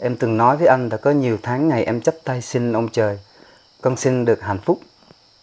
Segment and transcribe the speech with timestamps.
[0.00, 2.88] Em từng nói với anh đã có nhiều tháng ngày em chấp tay xin ông
[2.88, 3.18] trời.
[3.80, 4.80] Con xin được hạnh phúc.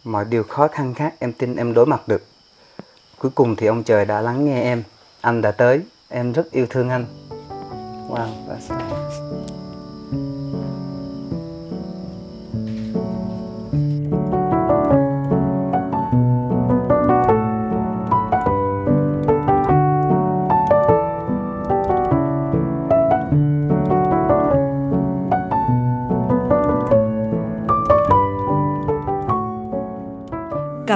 [0.03, 2.23] Mọi điều khó khăn khác em tin em đối mặt được.
[3.17, 4.83] Cuối cùng thì ông trời đã lắng nghe em.
[5.21, 5.81] Anh đã tới.
[6.09, 7.05] Em rất yêu thương anh.
[8.09, 8.84] Wow, that's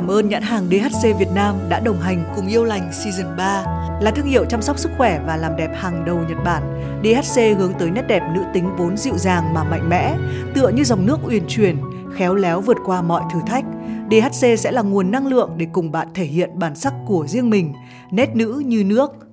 [0.10, 3.64] Cảm ơn nhãn hàng DHC Việt Nam đã đồng hành cùng Yêu Lành Season 3
[4.02, 6.64] là thương hiệu chăm sóc sức khỏe và làm đẹp hàng đầu Nhật Bản.
[7.04, 10.16] DHC hướng tới nét đẹp nữ tính vốn dịu dàng mà mạnh mẽ,
[10.56, 11.78] tựa như dòng nước uyển chuyển,
[12.14, 13.66] khéo léo vượt qua mọi thử thách.
[14.12, 17.50] DHC sẽ là nguồn năng lượng để cùng bạn thể hiện bản sắc của riêng
[17.50, 17.74] mình,
[18.12, 19.29] nét nữ như nước.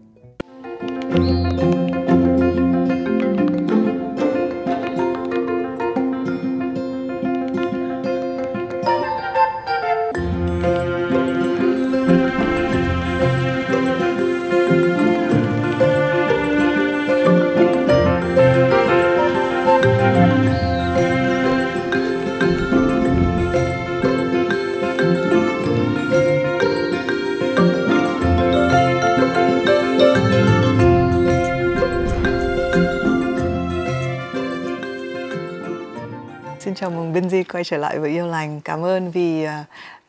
[36.77, 38.61] Chào mừng Benji quay trở lại với Yêu Lành.
[38.61, 39.55] Cảm ơn vì ờ,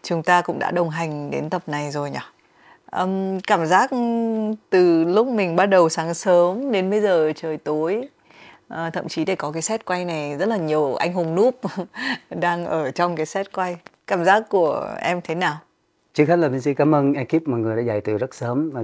[0.04, 2.20] chúng ta cũng đã đồng hành đến tập này rồi nhỉ.
[2.92, 3.90] Um, cảm giác
[4.70, 8.10] từ lúc mình bắt đầu sáng sớm đến bây giờ trời tối
[8.74, 11.60] uh, thậm chí để có cái set quay này rất là nhiều anh hùng núp
[12.30, 13.78] đang ở trong cái set quay.
[14.08, 15.58] Cảm giác của em thế nào?
[16.14, 18.84] Trước hết là Benji cảm ơn ekip mọi người đã dậy từ rất sớm và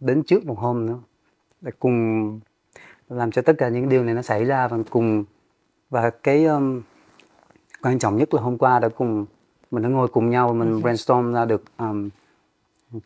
[0.00, 0.98] đến trước một hôm nữa
[1.60, 2.40] để cùng
[3.08, 5.24] làm cho tất cả những điều này nó xảy ra và cùng
[5.90, 6.82] và cái um,
[7.82, 9.26] quan trọng nhất là hôm qua đã cùng
[9.70, 10.80] mình đã ngồi cùng nhau mình ừ.
[10.80, 12.08] brainstorm ra được um,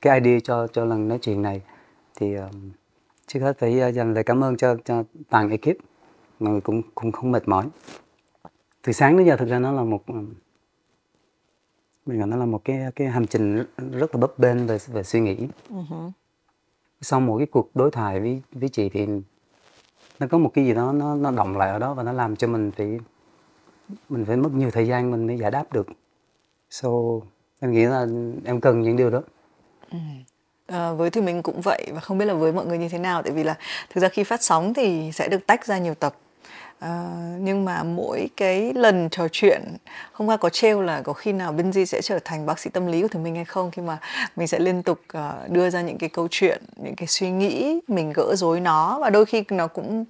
[0.01, 1.63] cái idea cho cho lần nói chuyện này
[2.17, 2.71] thì um,
[3.27, 5.77] trước hết phải uh, dành lời cảm ơn cho cho toàn ekip
[6.41, 7.67] mọi người cũng cũng không mệt mỏi
[8.83, 10.33] từ sáng đến giờ thực ra nó là một um,
[12.07, 15.03] mình gọi nó là một cái cái hành trình rất là bấp bênh về về
[15.03, 16.11] suy nghĩ uh-huh.
[17.01, 19.07] sau một cái cuộc đối thoại với với chị thì
[20.23, 22.37] nó có một cái gì đó nó nó động lại ở đó và nó làm
[22.37, 22.99] cho mình phải
[24.09, 25.87] mình phải mất nhiều thời gian mình mới giải đáp được.
[26.71, 26.89] So
[27.61, 28.07] em nghĩ là
[28.45, 29.23] em cần những điều đó.
[29.91, 29.99] Ừ.
[30.67, 32.99] à, với thì mình cũng vậy và không biết là với mọi người như thế
[32.99, 33.59] nào tại vì là
[33.91, 36.15] thực ra khi phát sóng thì sẽ được tách ra nhiều tập.
[36.83, 39.63] À, nhưng mà mỗi cái lần trò chuyện
[40.13, 42.87] hôm qua có trêu là có khi nào Benji sẽ trở thành bác sĩ tâm
[42.87, 43.71] lý của thằng mình hay không?
[43.71, 43.99] Khi mà
[44.37, 47.81] mình sẽ liên tục uh, đưa ra những cái câu chuyện những cái suy nghĩ
[47.89, 50.05] mình gỡ rối nó và đôi khi nó cũng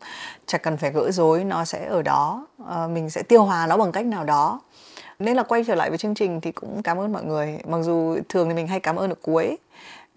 [0.46, 2.46] chẳng cần phải gỡ rối nó sẽ ở đó.
[2.62, 4.60] Uh, mình sẽ tiêu hòa nó bằng cách nào đó.
[5.18, 7.58] Nên là quay trở lại với chương trình thì cũng cảm ơn mọi người.
[7.64, 9.56] Mặc dù thường thì mình hay cảm ơn ở cuối.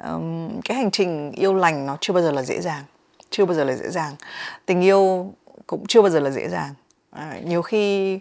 [0.04, 2.84] Um, cái hành trình yêu lành nó chưa bao giờ là dễ dàng
[3.30, 4.16] chưa bao giờ là dễ dàng.
[4.66, 5.34] Tình yêu
[5.68, 6.74] cũng chưa bao giờ là dễ dàng.
[7.12, 8.20] À, nhiều khi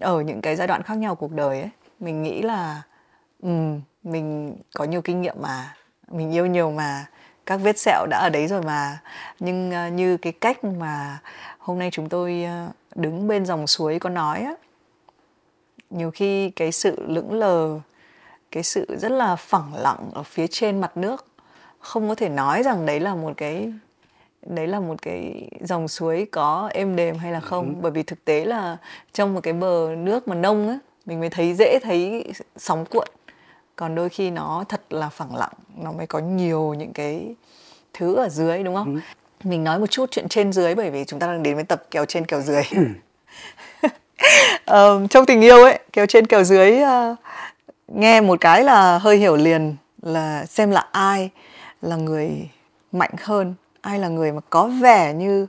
[0.00, 1.70] ở những cái giai đoạn khác nhau cuộc đời ấy
[2.00, 2.82] mình nghĩ là
[3.42, 5.74] um, mình có nhiều kinh nghiệm mà
[6.10, 7.06] mình yêu nhiều mà
[7.46, 8.98] các vết sẹo đã ở đấy rồi mà.
[9.40, 11.18] Nhưng uh, như cái cách mà
[11.58, 14.54] hôm nay chúng tôi uh, đứng bên dòng suối có nói á
[15.90, 17.80] nhiều khi cái sự lững lờ
[18.50, 21.26] cái sự rất là phẳng lặng ở phía trên mặt nước
[21.78, 23.72] không có thể nói rằng đấy là một cái
[24.46, 27.66] đấy là một cái dòng suối có êm đềm hay là không?
[27.66, 27.74] ừ.
[27.80, 28.76] bởi vì thực tế là
[29.12, 33.08] trong một cái bờ nước mà nông á mình mới thấy dễ thấy sóng cuộn.
[33.76, 37.34] Còn đôi khi nó thật là phẳng lặng nó mới có nhiều những cái
[37.92, 38.94] thứ ở dưới đúng không?
[38.94, 39.00] Ừ.
[39.48, 41.82] mình nói một chút chuyện trên dưới bởi vì chúng ta đang đến với tập
[41.90, 42.62] kèo trên kèo dưới.
[44.66, 47.18] Um, trong tình yêu ấy kèo trên kèo dưới uh,
[47.88, 51.30] nghe một cái là hơi hiểu liền là xem là ai
[51.82, 52.48] là người
[52.92, 55.46] mạnh hơn ai là người mà có vẻ như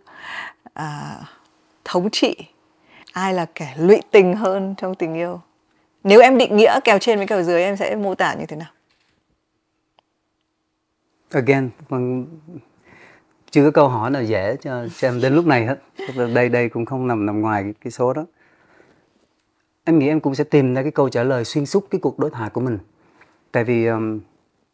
[0.74, 1.20] à,
[1.86, 2.36] thống trị?
[3.14, 5.42] Ai là kẻ lụy tình hơn trong tình yêu?
[6.04, 8.58] Nếu em định nghĩa kèo trên với kèo dưới em sẽ mô tả như thế
[8.58, 8.70] nào?
[11.30, 12.28] Again vâng,
[13.52, 15.78] chưa có câu hỏi nào dễ cho, cho em đến lúc này hết.
[16.34, 18.26] Đây đây cũng không nằm nằm ngoài cái số đó.
[19.84, 22.20] Em nghĩ em cũng sẽ tìm ra cái câu trả lời xuyên suốt cái cuộc
[22.20, 22.78] đối thoại của mình.
[23.52, 24.20] Tại vì um,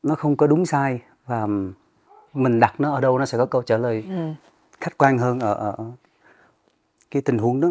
[0.04, 1.74] nó không có đúng sai và um,
[2.34, 4.34] mình đặt nó ở đâu nó sẽ có câu trả lời ừ.
[4.82, 5.76] khách quan hơn ở, ở
[7.12, 7.70] cái tình huống đó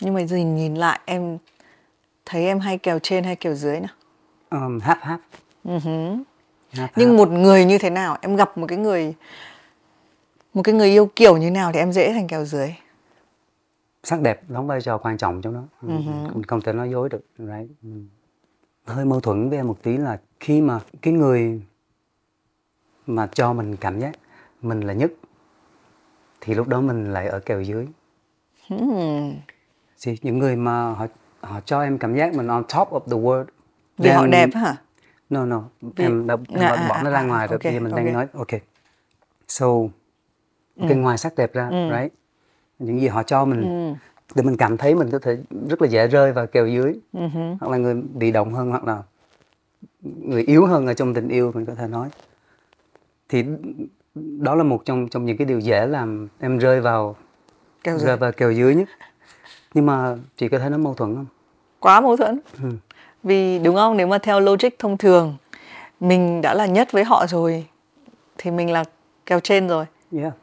[0.00, 1.38] nhưng mà nhìn nhìn lại em
[2.24, 3.90] thấy em hay kèo trên hay kèo dưới nào
[4.50, 5.18] um, half
[5.64, 6.22] uh-huh.
[6.96, 9.14] nhưng một người như thế nào em gặp một cái người
[10.54, 12.74] một cái người yêu kiểu như nào thì em dễ thành kèo dưới
[14.02, 16.28] sắc đẹp đóng vai trò quan trọng trong đó uh-huh.
[16.32, 17.70] không, không thể nói dối được right?
[18.84, 21.62] hơi mâu thuẫn với em một tí là khi mà cái người
[23.06, 24.12] mà cho mình cảm giác
[24.62, 25.12] mình là nhất
[26.40, 27.86] thì lúc đó mình lại ở kèo dưới
[28.68, 29.32] hmm.
[30.02, 31.06] thì những người mà họ
[31.40, 33.44] họ cho em cảm giác mình on top of the world
[33.98, 34.76] vì họ đẹp hả
[35.30, 36.04] no no vì...
[36.04, 37.92] em đã em à, bỏ à, nó ra à, ngoài rồi okay, bây giờ mình
[37.92, 38.04] okay.
[38.04, 38.60] đang nói ok
[39.48, 39.66] so
[40.76, 40.86] ừ.
[40.88, 41.90] cái ngoài sắc đẹp ra ừ.
[41.90, 42.14] right
[42.78, 43.94] những gì họ cho mình ừ.
[44.34, 47.56] để mình cảm thấy mình có thể rất là dễ rơi vào kèo dưới uh-huh.
[47.60, 49.02] hoặc là người bị động hơn hoặc là
[50.02, 52.08] người yếu hơn ở trong tình yêu mình có thể nói
[53.28, 53.44] thì
[54.14, 57.16] đó là một trong trong những cái điều dễ làm em rơi vào
[57.84, 58.88] kèo rơi vào kèo dưới nhất.
[59.74, 61.26] Nhưng mà chị có thấy nó mâu thuẫn không?
[61.80, 62.40] Quá mâu thuẫn.
[62.62, 62.70] Ừ.
[63.22, 63.96] vì đúng không?
[63.96, 65.36] Nếu mà theo logic thông thường
[66.00, 67.66] mình đã là nhất với họ rồi
[68.38, 68.84] thì mình là
[69.26, 69.84] kèo trên rồi.
[70.12, 70.34] Yeah.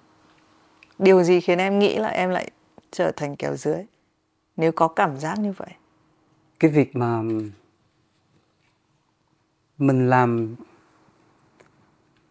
[0.99, 2.51] điều gì khiến em nghĩ là em lại
[2.91, 3.85] trở thành kèo dưới?
[4.57, 5.69] Nếu có cảm giác như vậy.
[6.59, 7.21] Cái việc mà
[9.77, 10.55] mình làm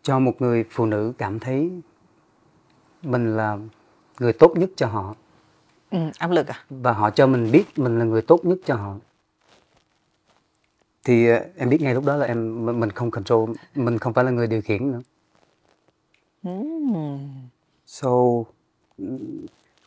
[0.02, 1.70] cho một người phụ nữ cảm thấy
[3.02, 3.58] mình là
[4.20, 5.14] người tốt nhất cho họ.
[5.90, 6.64] Ừ, áp lực à?
[6.70, 8.96] Và họ cho mình biết mình là người tốt nhất cho họ.
[11.04, 14.24] Thì ờ, em biết ngay lúc đó là em mình không control mình không phải
[14.24, 15.00] là người điều khiển nữa.
[16.42, 17.48] Mm.
[17.86, 18.10] so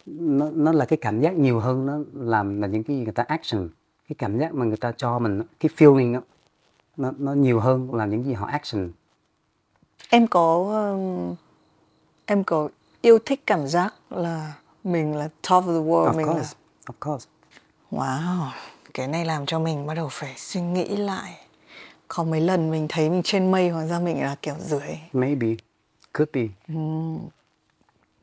[0.05, 3.23] nó nó là cái cảm giác nhiều hơn nó làm là những cái người ta
[3.23, 3.69] action
[4.09, 6.21] cái cảm giác mà người ta cho mình cái feeling đó,
[6.97, 8.91] nó nó nhiều hơn là những gì họ action
[10.13, 10.75] em có
[12.25, 12.69] em có
[13.01, 16.55] yêu thích cảm giác là mình là top of the world of mình course.
[16.87, 17.27] là of course
[17.91, 18.47] wow
[18.93, 21.33] cái này làm cho mình bắt đầu phải suy nghĩ lại
[22.07, 25.47] có mấy lần mình thấy mình trên mây hóa ra mình là kiểu dưới maybe
[26.13, 27.19] could be uhm.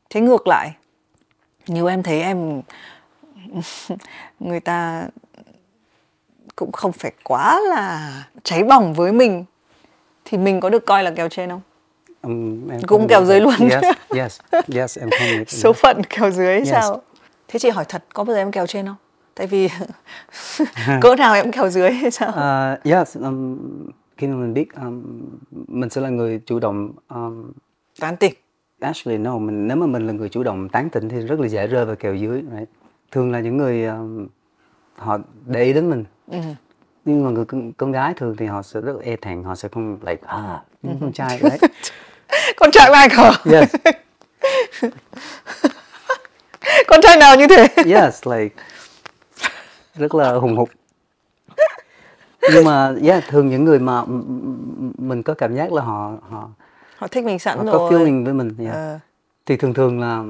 [0.09, 0.75] thế ngược lại
[1.67, 2.61] như em thấy em
[4.39, 5.07] người ta
[6.55, 9.45] cũng không phải quá là cháy bỏng với mình
[10.25, 11.61] thì mình có được coi là kèo trên không
[12.21, 13.53] Um, em cũng kèo dưới luôn.
[13.59, 14.39] Yes yes
[14.75, 16.69] yes em không số phận kèo dưới yes.
[16.69, 17.01] sao?
[17.47, 18.95] Thế chị hỏi thật có bao giờ em kèo trên không?
[19.35, 19.69] Tại vì
[21.01, 22.29] cỡ nào em kèo dưới hay sao?
[22.29, 23.57] Uh, yes um,
[24.17, 25.03] khi mà mình biết um,
[25.67, 27.51] mình sẽ là người chủ động um,
[27.99, 28.33] tán tỉnh.
[28.79, 31.47] Actually no mình nếu mà mình là người chủ động tán tỉnh thì rất là
[31.47, 32.69] dễ rơi vào kèo dưới right?
[33.11, 34.27] thường là những người um,
[34.95, 36.03] họ để ý đến mình.
[36.31, 36.37] Ừ.
[37.05, 39.69] nhưng mà người con, con gái thường thì họ sẽ rất e thẹn họ sẽ
[39.69, 41.59] không like à những con trai đấy
[42.57, 43.75] con trai hả yes.
[46.87, 47.67] Con trai nào như thế?
[47.75, 48.55] Yes like
[49.95, 50.69] rất là hùng hục.
[52.53, 54.03] Nhưng mà yeah, thường những người mà
[54.97, 56.49] mình có cảm giác là họ họ
[56.97, 57.73] họ thích mình sẵn họ rồi.
[57.73, 58.73] có feeling với mình yeah.
[58.73, 58.99] ờ.
[59.45, 60.23] thì thường thường là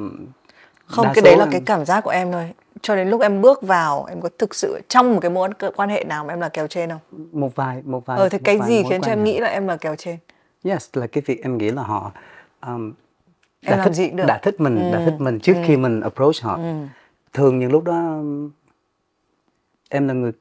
[0.86, 1.52] không cái đấy là em...
[1.52, 2.52] cái cảm giác của em thôi.
[2.82, 5.90] Cho đến lúc em bước vào em có thực sự trong một cái mối quan
[5.90, 7.00] hệ nào mà em là kèo trên không?
[7.32, 9.78] Một vài một vài ờ thì cái gì khiến cho em nghĩ là em là
[9.78, 10.18] kèo trên
[10.64, 12.12] yes là cái việc em nghĩ là họ
[12.62, 12.94] um,
[13.62, 14.24] đã em thích gì được.
[14.28, 14.92] đã thích mình ừ.
[14.94, 15.64] đã thích mình trước ừ.
[15.66, 16.74] khi mình approach họ ừ.
[17.34, 18.22] thường những lúc đó
[19.90, 20.32] em là người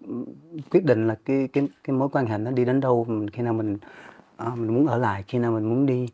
[0.71, 3.53] quyết định là cái cái cái mối quan hệ nó đi đến đâu khi nào
[3.53, 3.79] mình
[4.47, 6.09] uh, mình muốn ở lại khi nào mình muốn đi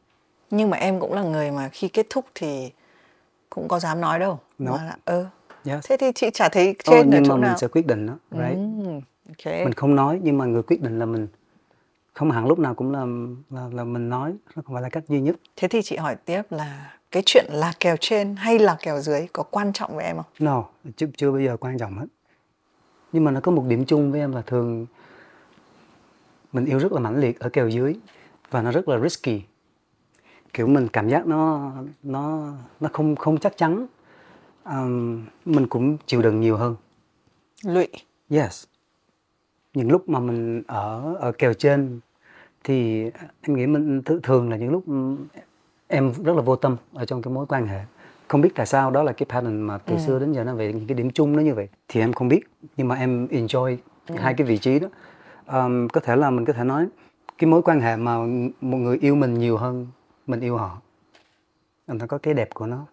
[0.50, 2.70] nhưng mà em cũng là người mà khi kết thúc thì
[3.50, 4.72] cũng có dám nói đâu no.
[4.72, 5.26] mà là ừ.
[5.64, 5.86] yes.
[5.88, 7.86] thế thì chị chả thấy trên oh, ở nhưng chỗ mà nào mình sẽ quyết
[7.86, 9.64] định đó right mm, okay.
[9.64, 11.26] mình không nói nhưng mà người quyết định là mình
[12.16, 13.06] không hẳn lúc nào cũng là
[13.50, 15.36] là, là mình nói nó không phải là cách duy nhất.
[15.56, 19.26] Thế thì chị hỏi tiếp là cái chuyện là kèo trên hay là kèo dưới
[19.32, 20.24] có quan trọng với em không?
[20.38, 20.64] No
[20.96, 22.06] chưa chưa bây giờ quan trọng hết.
[23.12, 24.86] Nhưng mà nó có một điểm chung với em là thường
[26.52, 27.96] mình yêu rất là mãnh liệt ở kèo dưới
[28.50, 29.42] và nó rất là risky.
[30.52, 33.86] Kiểu mình cảm giác nó nó nó không không chắc chắn.
[34.64, 36.76] Um, mình cũng chịu đựng nhiều hơn.
[37.64, 37.88] Lụy.
[38.30, 38.64] Yes.
[39.74, 42.00] Những lúc mà mình ở ở kèo trên
[42.66, 44.84] thì em nghĩ mình th- thường là những lúc
[45.88, 47.80] em rất là vô tâm ở trong cái mối quan hệ.
[48.28, 50.00] Không biết tại sao đó là cái pattern mà từ ừ.
[50.06, 51.68] xưa đến giờ nó về những cái điểm chung nó như vậy.
[51.88, 52.40] Thì em không biết
[52.76, 53.76] nhưng mà em enjoy
[54.08, 54.14] ừ.
[54.18, 54.88] hai cái vị trí đó.
[55.46, 56.86] Um, có thể là mình có thể nói
[57.38, 58.18] cái mối quan hệ mà
[58.60, 59.86] một người yêu mình nhiều hơn
[60.26, 60.80] mình yêu họ.
[61.86, 62.86] Nó có cái đẹp của nó.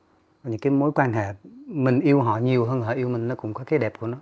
[0.43, 1.33] Những cái mối quan hệ
[1.67, 4.17] mình yêu họ nhiều hơn họ yêu mình nó cũng có cái đẹp của nó.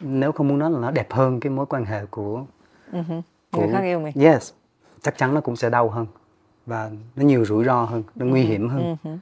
[0.00, 2.44] Nếu không muốn nói là nó đẹp hơn cái mối quan hệ của,
[2.92, 3.22] uh-huh.
[3.52, 4.12] của người khác yêu mình.
[4.16, 4.52] Yes
[5.02, 6.06] chắc chắn nó cũng sẽ đau hơn
[6.66, 8.48] và nó nhiều rủi ro hơn nó nguy uh-huh.
[8.48, 9.18] hiểm hơn uh-huh.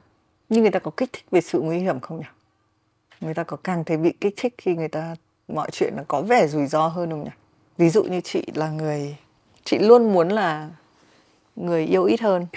[0.49, 2.25] nhưng người ta có kích thích về sự nguy hiểm không nhỉ
[3.21, 5.15] người ta có càng thấy bị kích thích khi người ta
[5.47, 7.31] mọi chuyện nó có vẻ rủi ro hơn không nhỉ
[7.77, 9.17] ví dụ như chị là người
[9.63, 10.69] chị luôn muốn là
[11.55, 12.47] người yêu ít hơn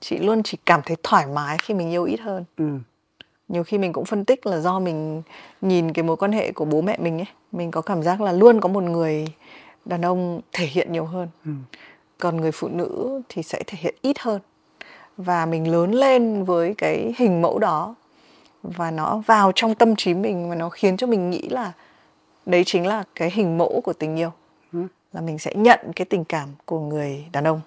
[0.00, 2.78] chị luôn chỉ cảm thấy thoải mái khi mình yêu ít hơn ừ.
[3.48, 5.22] nhiều khi mình cũng phân tích là do mình
[5.60, 8.32] nhìn cái mối quan hệ của bố mẹ mình ấy mình có cảm giác là
[8.32, 9.26] luôn có một người
[9.84, 11.52] đàn ông thể hiện nhiều hơn ừ.
[12.22, 14.40] Còn người phụ nữ thì sẽ thể hiện ít hơn.
[15.16, 17.94] Và mình lớn lên với cái hình mẫu đó.
[18.62, 21.72] Và nó vào trong tâm trí mình và nó khiến cho mình nghĩ là
[22.46, 24.30] đấy chính là cái hình mẫu của tình yêu.
[24.72, 24.78] Ừ.
[25.12, 27.60] là mình sẽ nhận cái tình cảm của người đàn ông.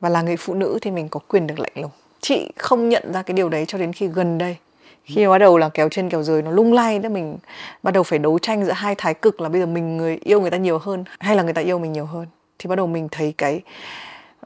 [0.00, 1.90] Và là người phụ nữ thì mình có quyền được lạnh lùng.
[2.20, 4.56] Chị không nhận ra cái điều đấy cho đến khi gần đây.
[5.04, 7.36] Khi bắt đầu là kéo trên kéo dưới nó lung lay đó mình
[7.82, 10.40] bắt đầu phải đấu tranh giữa hai thái cực là bây giờ mình người yêu
[10.40, 12.26] người ta nhiều hơn hay là người ta yêu mình nhiều hơn
[12.58, 13.62] thì bắt đầu mình thấy cái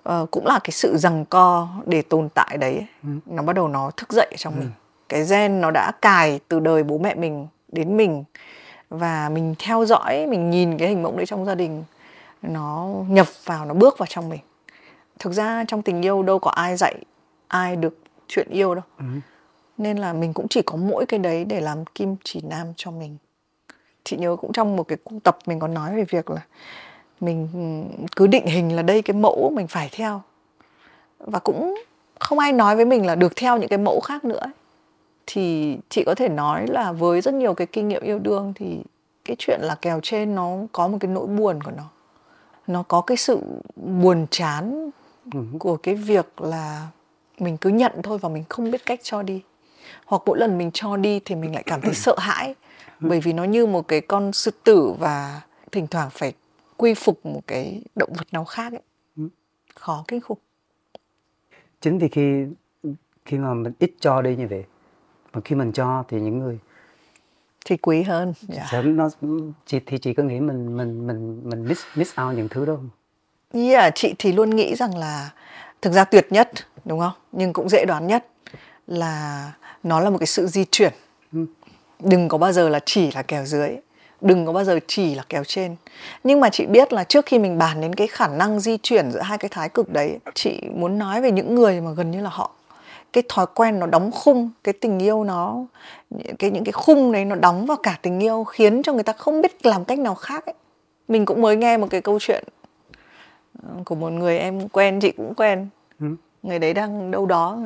[0.09, 3.09] uh, cũng là cái sự rằng co để tồn tại đấy ừ.
[3.27, 4.59] nó bắt đầu nó thức dậy trong ừ.
[4.61, 4.71] mình
[5.09, 8.25] cái gen nó đã cài từ đời bố mẹ mình đến mình
[8.91, 11.85] và mình theo dõi mình nhìn cái hình mẫu đấy trong gia đình
[12.43, 14.41] nó nhập vào nó bước vào trong mình
[15.19, 16.95] thực ra trong tình yêu đâu có ai dạy
[17.49, 17.99] ai được
[18.29, 19.05] chuyện yêu đâu ừ.
[19.79, 22.91] nên là mình cũng chỉ có mỗi cái đấy để làm kim chỉ nam cho
[22.91, 23.17] mình
[24.05, 26.41] chị nhớ cũng trong một cái cuộc tập mình có nói về việc là
[27.21, 27.49] mình
[28.17, 30.23] cứ định hình là đây cái mẫu mình phải theo.
[31.19, 31.75] Và cũng
[32.19, 34.53] không ai nói với mình là được theo những cái mẫu khác nữa
[35.27, 38.79] thì chị có thể nói là với rất nhiều cái kinh nghiệm yêu đương thì
[39.25, 41.85] cái chuyện là kèo trên nó có một cái nỗi buồn của nó.
[42.67, 43.41] Nó có cái sự
[43.77, 44.91] buồn chán
[45.33, 45.41] ừ.
[45.59, 46.87] của cái việc là
[47.39, 49.43] mình cứ nhận thôi và mình không biết cách cho đi.
[50.07, 52.55] Hoặc mỗi lần mình cho đi thì mình lại cảm thấy sợ hãi.
[53.01, 55.41] Bởi vì nó như một cái con sư tử và
[55.73, 56.33] thỉnh thoảng phải
[56.79, 58.83] quy phục một cái động vật nào khác ấy.
[59.17, 59.29] Ừ.
[59.75, 60.39] khó kinh khủng
[61.81, 62.47] chính vì khi
[63.25, 64.65] khi mà mình ít cho đi như vậy
[65.33, 66.59] mà khi mình cho thì những người
[67.65, 68.69] thì quý hơn yeah.
[68.73, 68.83] Dạ.
[68.83, 69.11] nó
[69.67, 72.77] chị thì chị có nghĩ mình mình mình mình miss miss out những thứ đó
[72.77, 72.91] không?
[73.53, 75.31] Yeah, chị thì luôn nghĩ rằng là
[75.83, 76.51] thực ra tuyệt nhất
[76.85, 77.13] đúng không?
[77.33, 78.27] Nhưng cũng dễ đoán nhất
[78.87, 80.93] là nó là một cái sự di chuyển.
[81.33, 81.47] Ừ.
[82.01, 83.77] Đừng có bao giờ là chỉ là kèo dưới,
[84.21, 85.77] đừng có bao giờ chỉ là kèo trên.
[86.25, 89.11] Nhưng mà chị biết là trước khi mình bàn đến cái khả năng di chuyển
[89.11, 92.21] giữa hai cái thái cực đấy, chị muốn nói về những người mà gần như
[92.21, 92.51] là họ
[93.13, 95.65] cái thói quen nó đóng khung cái tình yêu nó
[96.39, 99.13] cái những cái khung đấy nó đóng vào cả tình yêu khiến cho người ta
[99.13, 100.55] không biết làm cách nào khác ấy
[101.09, 102.45] mình cũng mới nghe một cái câu chuyện
[103.63, 105.69] ờ, của một người em quen chị cũng quen
[106.01, 106.07] ừ.
[106.43, 107.59] người đấy đang đâu đó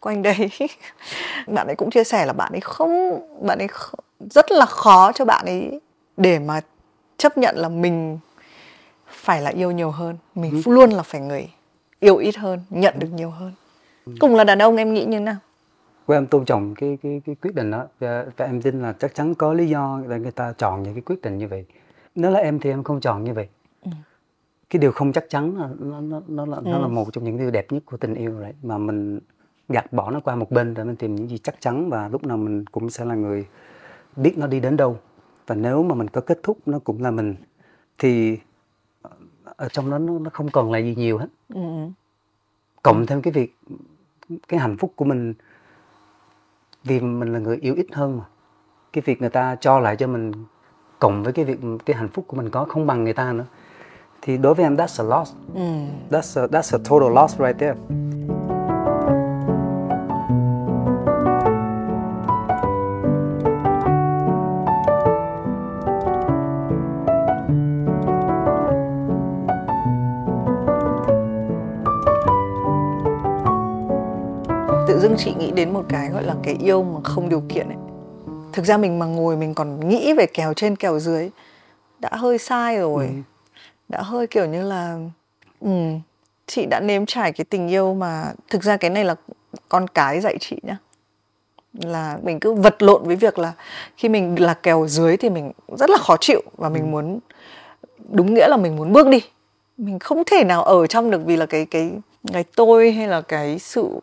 [0.00, 0.50] quanh đây
[1.46, 3.68] bạn ấy cũng chia sẻ là bạn ấy không bạn ấy
[4.30, 5.80] rất là khó cho bạn ấy
[6.16, 6.60] để mà
[7.16, 8.18] chấp nhận là mình
[9.06, 10.72] phải là yêu nhiều hơn mình ừ.
[10.72, 11.48] luôn là phải người
[12.00, 13.52] yêu ít hơn nhận được nhiều hơn.
[14.20, 15.36] Cùng là đàn ông em nghĩ như nào?
[16.06, 17.86] Của em tôn trọng cái cái cái quyết định đó.
[18.00, 20.94] Và, và em tin là chắc chắn có lý do để người ta chọn những
[20.94, 21.64] cái quyết định như vậy.
[22.14, 23.48] Nếu là em thì em không chọn như vậy.
[23.82, 23.90] Ừ.
[24.70, 26.62] cái điều không chắc chắn là nó nó nó là ừ.
[26.64, 28.52] nó là một trong những điều đẹp nhất của tình yêu đấy.
[28.62, 29.20] Mà mình
[29.68, 32.24] gạt bỏ nó qua một bên để mình tìm những gì chắc chắn và lúc
[32.24, 33.46] nào mình cũng sẽ là người
[34.16, 34.98] biết nó đi đến đâu.
[35.46, 37.34] Và nếu mà mình có kết thúc nó cũng là mình
[37.98, 38.38] thì
[39.56, 41.28] ở trong đó nó, nó không còn là gì nhiều hết.
[41.54, 41.60] Ừ.
[42.82, 43.56] cộng thêm cái việc
[44.48, 45.34] cái hạnh phúc của mình
[46.84, 48.24] vì mình là người yêu ít hơn mà.
[48.92, 50.32] Cái việc người ta cho lại cho mình
[50.98, 53.46] cộng với cái việc cái hạnh phúc của mình có không bằng người ta nữa
[54.22, 55.34] thì đối với em that's a loss.
[55.54, 55.88] Mm.
[56.10, 58.35] that's a, that's a total loss right there
[75.08, 77.76] dưng chị nghĩ đến một cái gọi là cái yêu mà không điều kiện ấy
[78.52, 81.30] thực ra mình mà ngồi mình còn nghĩ về kèo trên kèo dưới
[81.98, 83.12] đã hơi sai rồi ừ.
[83.88, 84.98] đã hơi kiểu như là
[85.60, 85.70] ừ,
[86.46, 89.14] chị đã nếm trải cái tình yêu mà thực ra cái này là
[89.68, 90.76] con cái dạy chị nhá
[91.72, 93.52] là mình cứ vật lộn với việc là
[93.96, 96.86] khi mình là kèo dưới thì mình rất là khó chịu và mình ừ.
[96.86, 97.18] muốn
[98.08, 99.20] đúng nghĩa là mình muốn bước đi
[99.76, 101.90] mình không thể nào ở trong được vì là cái cái
[102.32, 104.00] cái tôi hay là cái sự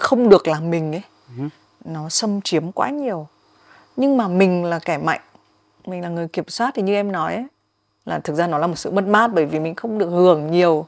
[0.00, 1.02] không được là mình ấy
[1.38, 1.44] ừ.
[1.84, 3.26] nó xâm chiếm quá nhiều
[3.96, 5.20] nhưng mà mình là kẻ mạnh
[5.86, 7.46] mình là người kiểm soát thì như em nói ấy
[8.04, 10.50] là thực ra nó là một sự mất mát bởi vì mình không được hưởng
[10.50, 10.86] nhiều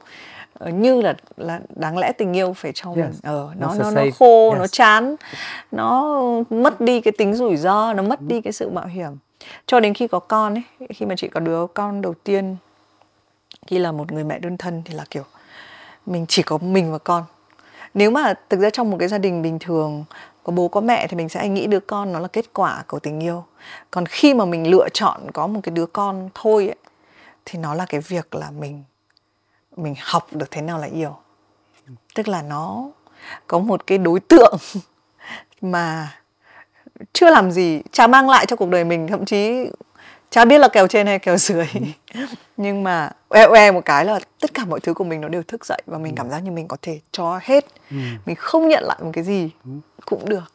[0.53, 2.97] ờ, như là là đáng lẽ tình yêu phải cho yes.
[2.97, 4.59] mình ờ nó nó nó khô yes.
[4.59, 5.15] nó chán
[5.71, 9.11] nó mất đi cái tính rủi ro nó mất đi cái sự mạo hiểm
[9.65, 12.55] cho đến khi có con ấy khi mà chị có đứa con đầu tiên
[13.67, 15.23] khi là một người mẹ đơn thân thì là kiểu
[16.05, 17.23] mình chỉ có mình và con
[17.93, 20.05] nếu mà thực ra trong một cái gia đình bình thường
[20.43, 22.99] có bố có mẹ thì mình sẽ nghĩ đứa con nó là kết quả của
[22.99, 23.45] tình yêu.
[23.91, 26.75] Còn khi mà mình lựa chọn có một cái đứa con thôi ấy,
[27.45, 28.83] thì nó là cái việc là mình
[29.77, 31.17] mình học được thế nào là yêu.
[32.15, 32.89] Tức là nó
[33.47, 34.57] có một cái đối tượng
[35.61, 36.17] mà
[37.13, 39.07] chưa làm gì chả mang lại cho cuộc đời mình.
[39.07, 39.69] Thậm chí
[40.33, 41.67] chả biết là kèo trên hay kèo dưới
[42.13, 42.19] ừ.
[42.57, 45.43] nhưng mà oe oe một cái là tất cả mọi thứ của mình nó đều
[45.43, 46.17] thức dậy và mình ừ.
[46.17, 47.97] cảm giác như mình có thể cho hết ừ.
[48.25, 49.49] mình không nhận lại một cái gì
[50.05, 50.53] cũng được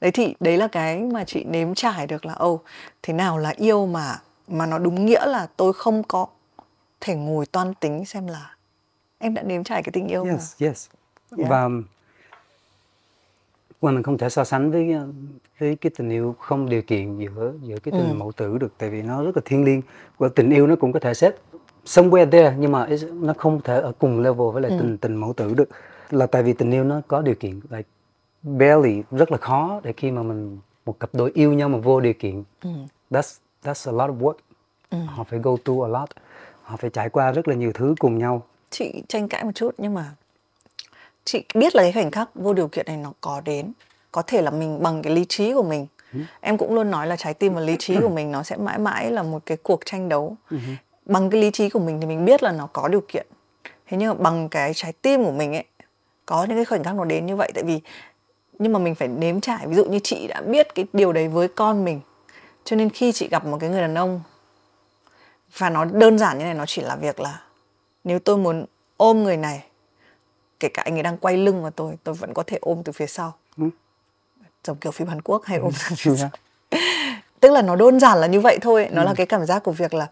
[0.00, 2.60] đấy thì đấy là cái mà chị nếm trải được là ô
[3.02, 6.26] thế nào là yêu mà mà nó đúng nghĩa là tôi không có
[7.00, 8.50] thể ngồi toan tính xem là
[9.18, 10.66] em đã nếm trải cái tình yêu yes mà.
[10.66, 10.86] yes
[11.38, 11.50] yeah.
[11.50, 11.68] và
[13.84, 14.94] và mình không thể so sánh với
[15.58, 18.14] với cái tình yêu không điều kiện giữa giữa cái tình ừ.
[18.14, 19.82] mẫu tử được tại vì nó rất là thiêng liêng
[20.18, 21.34] và tình yêu nó cũng có thể xếp
[21.84, 24.78] somewhere there nhưng mà nó không thể ở cùng level với lại ừ.
[24.80, 25.68] tình tình mẫu tử được
[26.10, 27.88] là tại vì tình yêu nó có điều kiện like
[28.42, 32.00] barely rất là khó để khi mà mình một cặp đôi yêu nhau mà vô
[32.00, 32.70] điều kiện ừ.
[33.10, 34.36] that's that's a lot of work
[34.90, 34.98] ừ.
[35.06, 36.08] họ phải go through a lot
[36.62, 39.74] họ phải trải qua rất là nhiều thứ cùng nhau chị tranh cãi một chút
[39.78, 40.14] nhưng mà
[41.24, 43.72] chị biết là cái khoảnh khắc vô điều kiện này nó có đến
[44.12, 45.86] có thể là mình bằng cái lý trí của mình.
[46.12, 46.18] Ừ.
[46.40, 48.78] em cũng luôn nói là trái tim và lý trí của mình nó sẽ mãi
[48.78, 50.36] mãi là một cái cuộc tranh đấu.
[50.50, 50.58] Ừ.
[51.06, 53.26] bằng cái lý trí của mình thì mình biết là nó có điều kiện.
[53.86, 55.64] Thế nhưng mà bằng cái trái tim của mình ấy
[56.26, 57.50] có những cái khoảnh khắc nó đến như vậy.
[57.54, 57.80] Tại vì
[58.58, 59.66] nhưng mà mình phải nếm trải.
[59.66, 62.00] Ví dụ như chị đã biết cái điều đấy với con mình.
[62.64, 64.20] Cho nên khi chị gặp một cái người đàn ông
[65.58, 67.40] và nó đơn giản như này nó chỉ là việc là
[68.04, 68.66] nếu tôi muốn
[68.96, 69.64] ôm người này
[70.64, 72.92] kể cả anh ấy đang quay lưng vào tôi tôi vẫn có thể ôm từ
[72.92, 73.64] phía sau ừ.
[74.64, 75.78] giống kiểu phim Hàn Quốc hay ôm ừ.
[75.90, 76.30] từ phía sau
[77.40, 79.06] tức là nó đơn giản là như vậy thôi nó ừ.
[79.06, 80.06] là cái cảm giác của việc là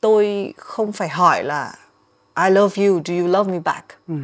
[0.00, 1.74] tôi không phải hỏi là
[2.44, 4.14] I love you do you love me back ừ.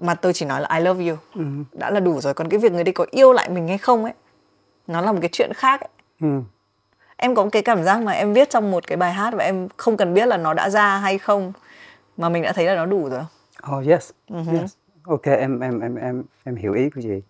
[0.00, 1.44] mà tôi chỉ nói là I love you ừ.
[1.72, 4.04] đã là đủ rồi còn cái việc người đi có yêu lại mình hay không
[4.04, 4.12] ấy
[4.86, 5.90] nó là một cái chuyện khác ấy.
[6.20, 6.40] Ừ.
[7.16, 9.68] em có cái cảm giác mà em viết trong một cái bài hát và em
[9.76, 11.52] không cần biết là nó đã ra hay không
[12.16, 13.22] mà mình đã thấy là nó đủ rồi
[13.76, 14.60] Oh yes, uh-huh.
[14.60, 14.72] yes
[15.04, 17.22] ok em em em em em hiểu ý của chị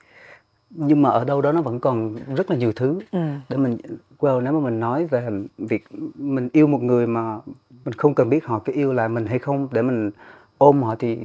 [0.71, 3.19] nhưng mà ở đâu đó nó vẫn còn rất là nhiều thứ ừ.
[3.49, 3.79] để mình
[4.19, 7.39] well nếu mà mình nói về việc mình yêu một người mà
[7.85, 10.11] mình không cần biết họ có yêu lại mình hay không để mình
[10.59, 11.19] ôm họ thì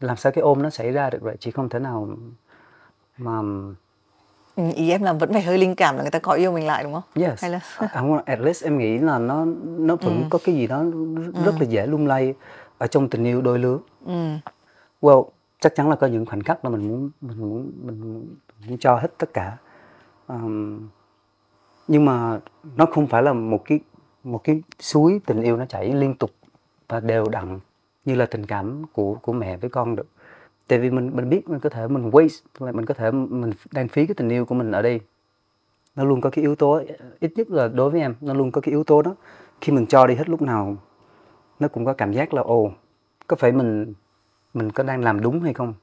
[0.00, 2.08] làm sao cái ôm nó xảy ra được vậy chị không thể nào
[3.18, 3.40] mà
[4.56, 6.66] ừ, ý em là vẫn phải hơi linh cảm là người ta có yêu mình
[6.66, 7.02] lại đúng không?
[7.14, 7.42] Yes.
[7.42, 7.60] Hay là
[8.26, 9.44] at least em nghĩ là nó
[9.78, 10.26] nó vẫn ừ.
[10.30, 10.84] có cái gì đó
[11.44, 11.60] rất ừ.
[11.60, 12.34] là dễ lung lay
[12.78, 13.78] ở trong tình yêu đôi lứa.
[14.06, 14.12] Ừ.
[15.00, 15.24] Well,
[15.60, 18.00] chắc chắn là có những khoảnh khắc là mình muốn mình muốn mình
[18.68, 19.56] muốn cho hết tất cả.
[20.26, 20.88] Um,
[21.88, 22.40] nhưng mà
[22.76, 23.80] nó không phải là một cái
[24.24, 26.30] một cái suối tình yêu nó chảy liên tục
[26.88, 27.60] và đều đặn
[28.04, 30.06] như là tình cảm của của mẹ với con được.
[30.68, 33.88] Tại vì mình mình biết mình có thể mình waste mình có thể mình đang
[33.88, 35.00] phí cái tình yêu của mình ở đây.
[35.96, 36.82] Nó luôn có cái yếu tố
[37.20, 39.14] ít nhất là đối với em nó luôn có cái yếu tố đó.
[39.60, 40.76] Khi mình cho đi hết lúc nào
[41.60, 42.70] nó cũng có cảm giác là ồ
[43.26, 43.94] có phải mình
[44.56, 45.74] mình có đang làm đúng hay không?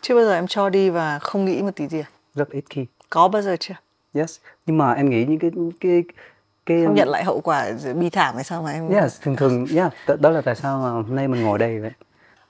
[0.00, 2.08] Chưa bao giờ em cho đi và không nghĩ một tí gì à?
[2.34, 2.86] rất ít khi.
[3.10, 3.74] Có bao giờ chưa?
[4.14, 4.38] Yes.
[4.66, 6.04] Nhưng mà em nghĩ những cái cái
[6.66, 9.66] cái không nhận lại hậu quả bi thảm hay sao mà em yes thường thường
[9.76, 11.90] yeah đó, đó là tại sao mà hôm nay mình ngồi đây vậy.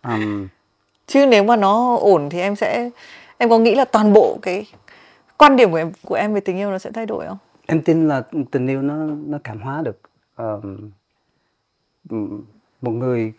[0.02, 0.48] Um,
[1.06, 2.90] chứ nếu mà nó ổn thì em sẽ
[3.38, 4.66] em có nghĩ là toàn bộ cái
[5.36, 7.38] quan điểm của em của em về tình yêu nó sẽ thay đổi không?
[7.66, 8.94] Em tin là tình yêu nó
[9.26, 10.00] nó cảm hóa được
[10.36, 10.90] um,
[12.82, 13.32] một người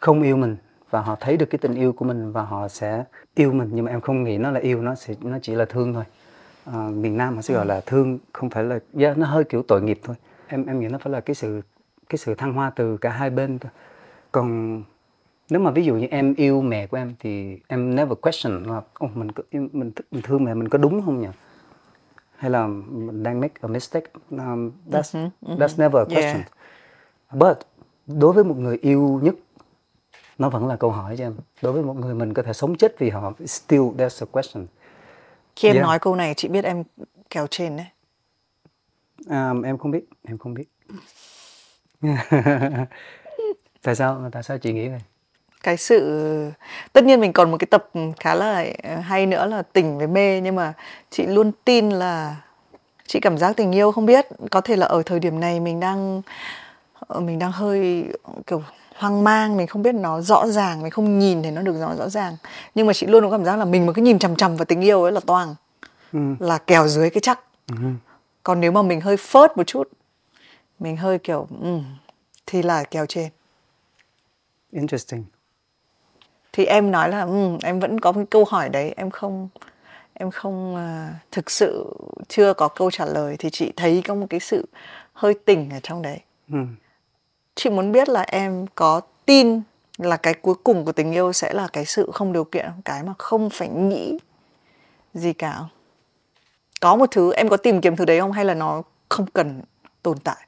[0.00, 0.56] không yêu mình
[0.90, 3.70] và họ thấy được cái tình yêu của mình và họ sẽ yêu mình.
[3.72, 6.04] Nhưng mà em không nghĩ nó là yêu nó sẽ nó chỉ là thương thôi.
[6.64, 9.62] À, miền Nam họ sẽ gọi là thương không phải là yeah, nó hơi kiểu
[9.62, 10.16] tội nghiệp thôi.
[10.46, 11.62] Em em nghĩ nó phải là cái sự
[12.08, 13.70] cái sự thăng hoa từ cả hai bên thôi.
[14.32, 14.82] Còn
[15.50, 18.82] nếu mà ví dụ như em yêu mẹ của em thì em never question là
[19.04, 21.28] oh, mình có, mình mình thương mẹ mình có đúng không nhỉ?
[22.36, 24.06] Hay là mình đang make a mistake?
[24.30, 25.58] Um, that's uh-huh, uh-huh.
[25.58, 26.36] that's never a question.
[26.36, 26.50] Yeah.
[27.32, 27.58] but
[28.06, 29.34] đối với một người yêu nhất
[30.40, 31.36] nó vẫn là câu hỏi cho em.
[31.62, 34.66] Đối với một người mình có thể sống chết vì họ still there's a question.
[35.56, 35.86] Khi em yeah.
[35.86, 36.82] nói câu này chị biết em
[37.30, 37.86] kèo trên đấy.
[39.28, 40.64] Um, em không biết em không biết.
[43.82, 45.00] Tại sao tại sao chị nghĩ vậy?
[45.62, 46.50] Cái sự
[46.92, 48.66] tất nhiên mình còn một cái tập khá là
[49.02, 50.72] hay nữa là tình với mê nhưng mà
[51.10, 52.36] chị luôn tin là
[53.06, 53.92] chị cảm giác tình yêu.
[53.92, 56.22] Không biết có thể là ở thời điểm này mình đang
[57.18, 58.04] mình đang hơi
[58.46, 58.62] kiểu
[59.00, 61.94] hoang mang mình không biết nó rõ ràng mình không nhìn thấy nó được rõ
[61.96, 62.36] rõ ràng.
[62.74, 64.64] Nhưng mà chị luôn có cảm giác là mình mà cứ nhìn chằm chằm vào
[64.64, 65.54] tình yêu ấy là toang
[66.12, 66.18] ừ.
[66.38, 67.40] là kèo dưới cái chắc.
[67.68, 67.76] Ừ.
[68.42, 69.88] còn nếu mà mình hơi phớt một chút
[70.78, 71.84] mình hơi kiểu um,
[72.46, 73.28] thì là kèo trên.
[74.72, 75.24] Interesting.
[76.52, 79.48] Thì em nói là um, em vẫn có một câu hỏi đấy em không
[80.14, 81.94] em không uh, thực sự
[82.28, 83.36] chưa có câu trả lời.
[83.38, 84.66] Thì chị thấy có một cái sự
[85.12, 86.20] hơi tỉnh ở trong đấy.
[86.52, 86.58] Ừ
[87.60, 89.60] chị muốn biết là em có tin
[89.98, 93.02] là cái cuối cùng của tình yêu sẽ là cái sự không điều kiện cái
[93.02, 94.18] mà không phải nghĩ
[95.14, 95.60] gì cả
[96.80, 98.32] có một thứ, em có tìm kiếm thứ đấy không?
[98.32, 99.62] Hay là nó không cần
[100.02, 100.46] tồn tại?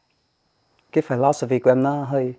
[0.92, 2.34] Cái philosophy của em nó hơi,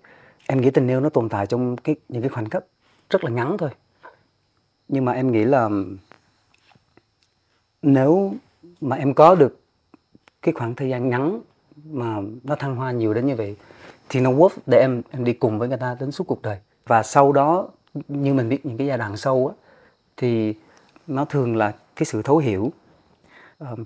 [0.46, 2.64] em nghĩ tình yêu nó tồn tại trong cái, những cái khoảnh khắc
[3.10, 3.70] rất là ngắn thôi.
[4.88, 5.68] Nhưng mà em nghĩ là
[7.82, 8.34] nếu
[8.80, 9.60] mà em có được
[10.42, 11.40] cái khoảng thời gian ngắn
[11.84, 13.56] mà nó thăng hoa nhiều đến như vậy
[14.08, 16.58] thì nó worth để em em đi cùng với người ta đến suốt cuộc đời.
[16.86, 17.68] Và sau đó
[18.08, 19.54] như mình biết những cái giai đoạn sâu á
[20.16, 20.54] thì
[21.06, 22.72] nó thường là cái sự thấu hiểu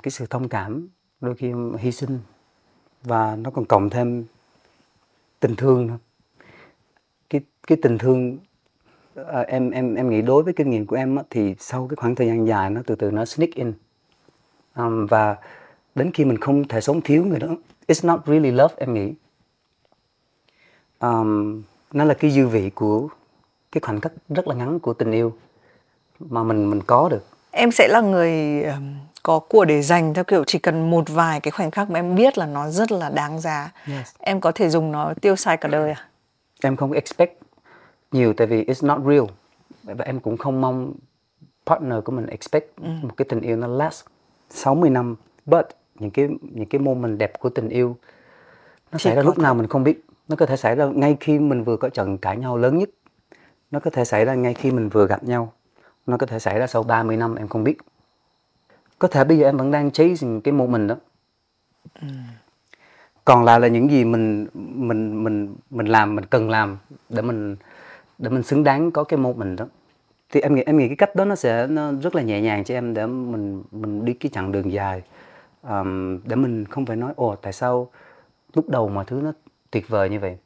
[0.03, 0.89] cái sự thông cảm
[1.21, 2.19] đôi khi hy sinh
[3.03, 4.25] và nó còn cộng thêm
[5.41, 5.99] tình thương nữa.
[7.31, 8.39] Cái cái tình thương
[9.15, 11.97] à, em em em nghĩ đối với kinh nghiệm của em á, thì sau cái
[11.97, 13.73] khoảng thời gian dài nó từ từ nó sneak in.
[14.77, 15.37] Um, và
[15.95, 17.49] đến khi mình không thể sống thiếu người đó
[17.89, 19.15] it's not really love em nghĩ
[21.01, 23.09] um, nó là cái dư vị của
[23.73, 25.33] cái khoảnh khắc rất là ngắn của tình yêu
[26.19, 27.25] mà mình mình có được.
[27.51, 28.65] Em sẽ là người
[29.23, 32.15] có của để dành theo kiểu chỉ cần một vài cái khoảnh khắc mà em
[32.15, 33.73] biết là nó rất là đáng giá.
[33.87, 34.15] Yes.
[34.19, 36.09] em có thể dùng nó tiêu xài cả đời à?
[36.63, 37.43] Em không expect
[38.13, 39.25] nhiều tại vì it's not real.
[39.83, 40.93] Và em cũng không mong
[41.67, 42.89] partner của mình expect ừ.
[43.03, 44.05] một cái tình yêu nó last
[44.51, 45.17] 60 năm.
[45.47, 47.97] But những cái những cái moment đẹp của tình yêu
[48.93, 51.17] nó Chỉ xảy ra lúc nào mình không biết nó có thể xảy ra ngay
[51.21, 52.91] khi mình vừa có trận cãi nhau lớn nhất.
[53.71, 55.53] Nó có thể xảy ra ngay khi mình vừa gặp nhau.
[56.07, 57.79] Nó có thể xảy ra sau 30 năm em không biết.
[58.99, 60.97] Có thể bây giờ em vẫn đang chasing cái moment đó.
[62.01, 62.09] Ừ.
[63.25, 67.57] còn lại là những gì mình mình mình mình làm mình cần làm để mình
[68.19, 69.67] để mình xứng đáng có cái moment đó.
[70.31, 72.65] Thì em nghĩ em nghĩ cái cách đó nó sẽ nó rất là nhẹ nhàng
[72.65, 75.03] cho em để mình mình đi cái chặng đường dài.
[75.63, 77.91] Um, để mình không phải nói ồ tại sao
[78.55, 79.33] lúc đầu mọi thứ nó
[79.71, 80.37] tuyệt vời như vậy.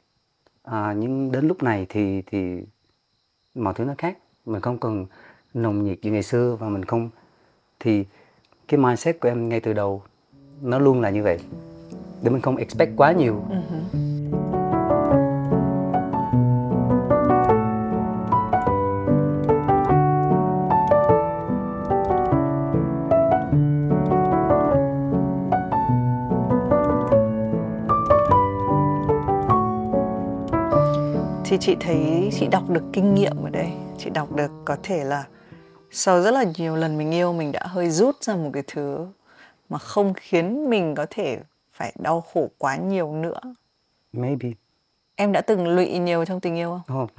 [0.62, 2.62] À, nhưng đến lúc này thì thì
[3.54, 4.18] mọi thứ nó khác.
[4.46, 5.06] Mình không cần
[5.54, 7.10] nồng nhiệt như ngày xưa và mình không
[7.80, 8.04] thì
[8.68, 10.02] cái mindset của em ngay từ đầu
[10.62, 11.38] nó luôn là như vậy.
[12.22, 13.44] Để mình không expect quá nhiều.
[13.50, 14.11] Uh-huh.
[31.52, 35.04] Thì chị thấy chị đọc được kinh nghiệm ở đây chị đọc được có thể
[35.04, 35.24] là
[35.90, 39.06] sau rất là nhiều lần mình yêu mình đã hơi rút ra một cái thứ
[39.68, 41.38] mà không khiến mình có thể
[41.72, 43.40] phải đau khổ quá nhiều nữa
[44.12, 44.48] maybe
[45.16, 47.02] em đã từng lụy nhiều trong tình yêu không?
[47.02, 47.10] Oh.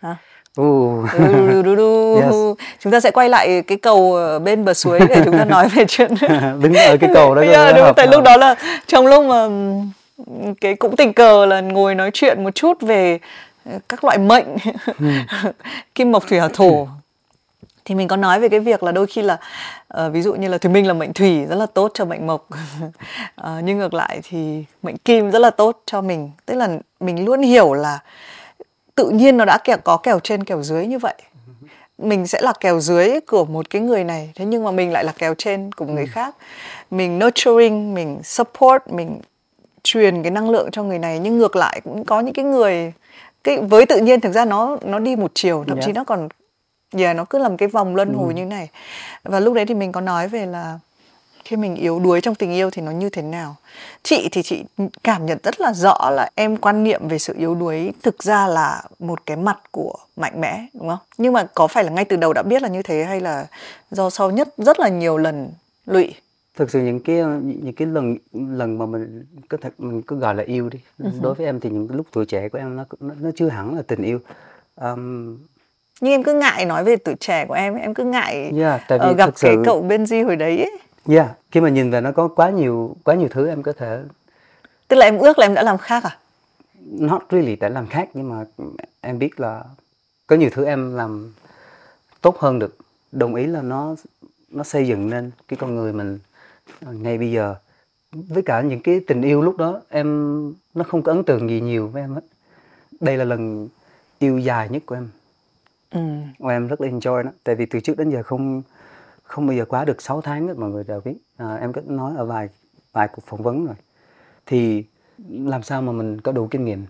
[0.00, 0.16] Hả?
[0.60, 1.10] Uh.
[1.12, 2.58] Du, du, du, yes.
[2.80, 5.84] Chúng ta sẽ quay lại cái cầu bên bờ suối để chúng ta nói về
[5.88, 6.10] chuyện
[6.60, 7.42] đứng ở cái cầu đó.
[7.50, 8.54] Yeah, đúng, tại lúc đó là
[8.86, 9.48] trong lúc mà
[10.60, 13.18] cái cũng tình cờ là ngồi nói chuyện một chút về
[13.88, 14.46] các loại mệnh
[14.98, 15.06] ừ.
[15.94, 16.88] kim mộc thủy hỏa thổ.
[17.84, 19.38] Thì mình có nói về cái việc là đôi khi là
[19.98, 22.26] uh, ví dụ như là thì mình là mệnh thủy rất là tốt cho mệnh
[22.26, 22.48] mộc.
[22.84, 26.30] Uh, nhưng ngược lại thì mệnh kim rất là tốt cho mình.
[26.46, 26.68] Tức là
[27.00, 27.98] mình luôn hiểu là
[28.94, 31.14] tự nhiên nó đã kẹo có kèo trên kèo dưới như vậy.
[31.98, 35.04] Mình sẽ là kèo dưới của một cái người này thế nhưng mà mình lại
[35.04, 36.10] là kèo trên của người ừ.
[36.12, 36.36] khác.
[36.90, 39.20] Mình nurturing mình support mình
[39.82, 41.18] truyền cái năng lượng cho người này.
[41.18, 42.92] Nhưng ngược lại cũng có những cái người
[43.44, 45.86] cái với tự nhiên thực ra nó nó đi một chiều thậm yeah.
[45.86, 46.28] chí nó còn
[46.98, 48.36] yeah, nó cứ làm cái vòng luân hồi ừ.
[48.36, 48.68] như này
[49.22, 50.78] và lúc đấy thì mình có nói về là
[51.44, 53.56] khi mình yếu đuối trong tình yêu thì nó như thế nào
[54.02, 54.64] chị thì chị
[55.04, 58.46] cảm nhận rất là rõ là em quan niệm về sự yếu đuối thực ra
[58.46, 62.04] là một cái mặt của mạnh mẽ đúng không nhưng mà có phải là ngay
[62.04, 63.46] từ đầu đã biết là như thế hay là
[63.90, 65.50] do sau nhất rất là nhiều lần
[65.86, 66.14] lụy
[66.54, 70.34] thực sự những cái những cái lần lần mà mình có thể mình cứ gọi
[70.34, 70.78] là yêu đi.
[70.98, 71.22] Uh-huh.
[71.22, 73.48] đối với em thì những cái lúc tuổi trẻ của em nó nó, nó chưa
[73.48, 74.18] hẳn là tình yêu.
[74.76, 75.38] Um,
[76.00, 78.98] nhưng em cứ ngại nói về tuổi trẻ của em em cứ ngại yeah, tại
[78.98, 79.62] vì uh, gặp cái sự...
[79.64, 80.78] cậu bên di hồi đấy ấy.
[81.08, 84.02] yeah khi mà nhìn về nó có quá nhiều quá nhiều thứ em có thể
[84.88, 86.18] tức là em ước là em đã làm khác à?
[86.84, 88.44] Not really đã làm khác nhưng mà
[89.00, 89.64] em biết là
[90.26, 91.32] có nhiều thứ em làm
[92.20, 92.76] tốt hơn được.
[93.12, 93.94] Đồng ý là nó
[94.50, 96.18] nó xây dựng nên cái con người mình
[96.80, 97.54] ngay bây giờ
[98.12, 100.06] với cả những cái tình yêu lúc đó em
[100.74, 102.24] nó không có ấn tượng gì nhiều với em hết.
[103.00, 103.68] Đây là lần
[104.18, 105.08] yêu dài nhất của em.
[105.90, 106.00] Ừ.
[106.38, 107.30] và em rất là enjoy nó.
[107.44, 108.62] Tại vì từ trước đến giờ không
[109.22, 111.16] không bao giờ quá được 6 tháng hết mọi người đều biết.
[111.36, 112.48] À, em có nói ở vài
[112.92, 113.74] vài cuộc phỏng vấn rồi.
[114.46, 114.84] Thì
[115.28, 116.86] làm sao mà mình có đủ kinh nghiệm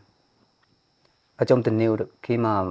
[1.36, 2.62] ở trong tình yêu được khi mà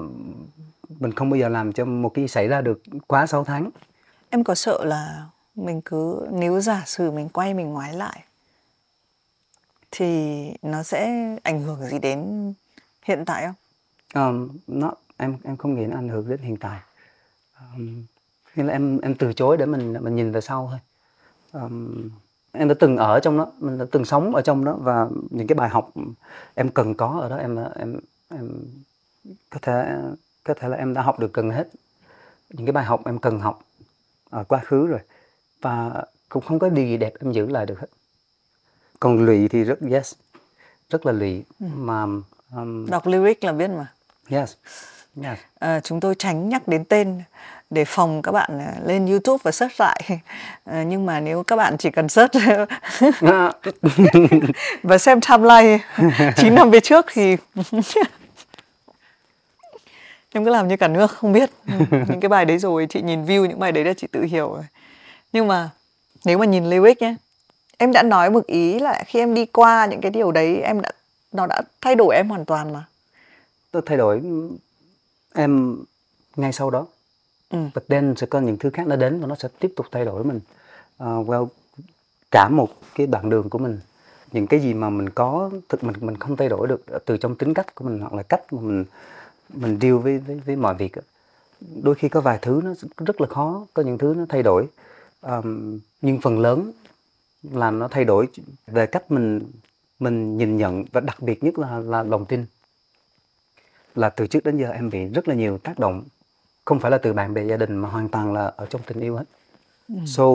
[1.00, 3.70] mình không bao giờ làm cho một cái xảy ra được quá 6 tháng?
[4.30, 5.26] Em có sợ là
[5.66, 8.24] mình cứ nếu giả sử mình quay mình ngoái lại
[9.92, 11.10] thì nó sẽ
[11.44, 12.54] ảnh hưởng gì đến
[13.04, 13.56] hiện tại không?
[14.14, 16.80] Um, nó em em không nghĩ nó ảnh hưởng đến hiện tại.
[17.60, 18.04] Um,
[18.56, 20.80] nên là em em từ chối để mình mình nhìn về sau thôi.
[21.62, 22.10] um,
[22.52, 25.48] em đã từng ở trong đó mình đã từng sống ở trong đó và những
[25.48, 25.92] cái bài học
[26.56, 28.50] em cần có ở đó em em em
[29.50, 29.98] có thể
[30.44, 31.70] có thể là em đã học được gần hết
[32.50, 33.62] những cái bài học em cần học
[34.30, 35.00] ở quá khứ rồi
[35.62, 37.88] và cũng không có điều gì đẹp em giữ lại được hết.
[39.00, 40.14] Còn lụy thì rất yes.
[40.90, 41.44] Rất là lụy.
[41.60, 41.66] Ừ.
[41.76, 42.04] mà
[42.56, 43.88] um, đọc lyric là biết mà.
[44.30, 44.54] Yes.
[45.24, 45.40] Yes.
[45.60, 47.24] À, chúng tôi tránh nhắc đến tên
[47.70, 50.02] để phòng các bạn à, lên YouTube và search lại.
[50.66, 52.34] À, nhưng mà nếu các bạn chỉ cần search
[54.84, 55.80] và xem timeline
[56.36, 57.38] 9 năm về trước thì
[60.34, 61.50] em cứ làm như cả nước không biết.
[61.92, 64.54] Những cái bài đấy rồi chị nhìn view những bài đấy là chị tự hiểu
[64.54, 64.64] rồi
[65.34, 65.70] nhưng mà
[66.26, 67.16] nếu mà nhìn lyric nhé
[67.78, 70.82] em đã nói một ý là khi em đi qua những cái điều đấy em
[70.82, 70.92] đã
[71.32, 72.86] nó đã thay đổi em hoàn toàn mà.
[73.74, 74.22] Nó thay đổi
[75.34, 75.78] em
[76.36, 76.88] ngay sau đó.
[77.50, 77.60] Ừ.
[77.76, 80.06] but then sẽ có những thứ khác nó đến và nó sẽ tiếp tục thay
[80.06, 80.40] đổi mình.
[81.04, 81.48] Uh, well
[82.32, 83.80] cả một cái đoạn đường của mình
[84.32, 87.36] những cái gì mà mình có thực mình mình không thay đổi được từ trong
[87.36, 88.86] tính cách của mình hoặc là cách mà mình
[89.50, 90.92] mình deal với với, với mọi việc
[91.84, 94.66] đôi khi có vài thứ nó rất là khó có những thứ nó thay đổi
[95.22, 96.72] um, nhưng phần lớn
[97.44, 98.28] là nó thay đổi
[98.68, 99.52] về cách mình
[100.00, 102.46] mình nhìn nhận và đặc biệt nhất là là lòng tin.
[103.96, 106.04] Là từ trước đến giờ em bị rất là nhiều tác động.
[106.66, 109.00] Không phải là từ bạn bè gia đình mà hoàn toàn là ở trong tình
[109.00, 109.26] yêu hết.
[109.88, 109.96] Ừ.
[110.06, 110.26] so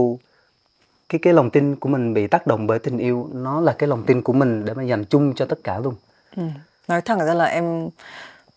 [1.09, 3.89] cái cái lòng tin của mình bị tác động bởi tình yêu nó là cái
[3.89, 5.95] lòng tin của mình để mà dành chung cho tất cả luôn.
[6.37, 6.43] Ừ.
[6.89, 7.89] nói thẳng ra là em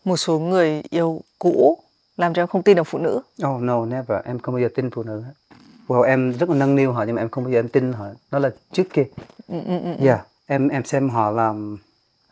[0.06, 1.78] một số người yêu cũ
[2.18, 3.22] làm cho em không tin được phụ nữ.
[3.48, 4.24] Oh no never.
[4.26, 5.47] Em không bao giờ tin phụ nữ hết
[5.88, 7.94] well em rất là nâng niu họ nhưng mà em không bao giờ em tin
[7.94, 9.06] họ đó là trước kia
[9.48, 10.06] ừ, ừ, ừ.
[10.06, 11.78] yeah em em xem họ làm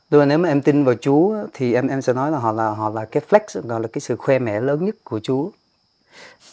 [0.09, 2.69] là nếu mà em tin vào Chúa thì em em sẽ nói là họ là
[2.69, 5.49] họ là cái flex gọi là cái sự khoe mẽ lớn nhất của Chúa.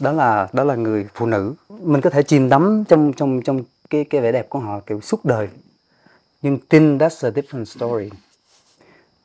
[0.00, 1.54] Đó là đó là người phụ nữ.
[1.68, 5.00] Mình có thể chìm đắm trong trong trong cái cái vẻ đẹp của họ kiểu
[5.00, 5.48] suốt đời.
[6.42, 8.10] Nhưng tin that's a different story.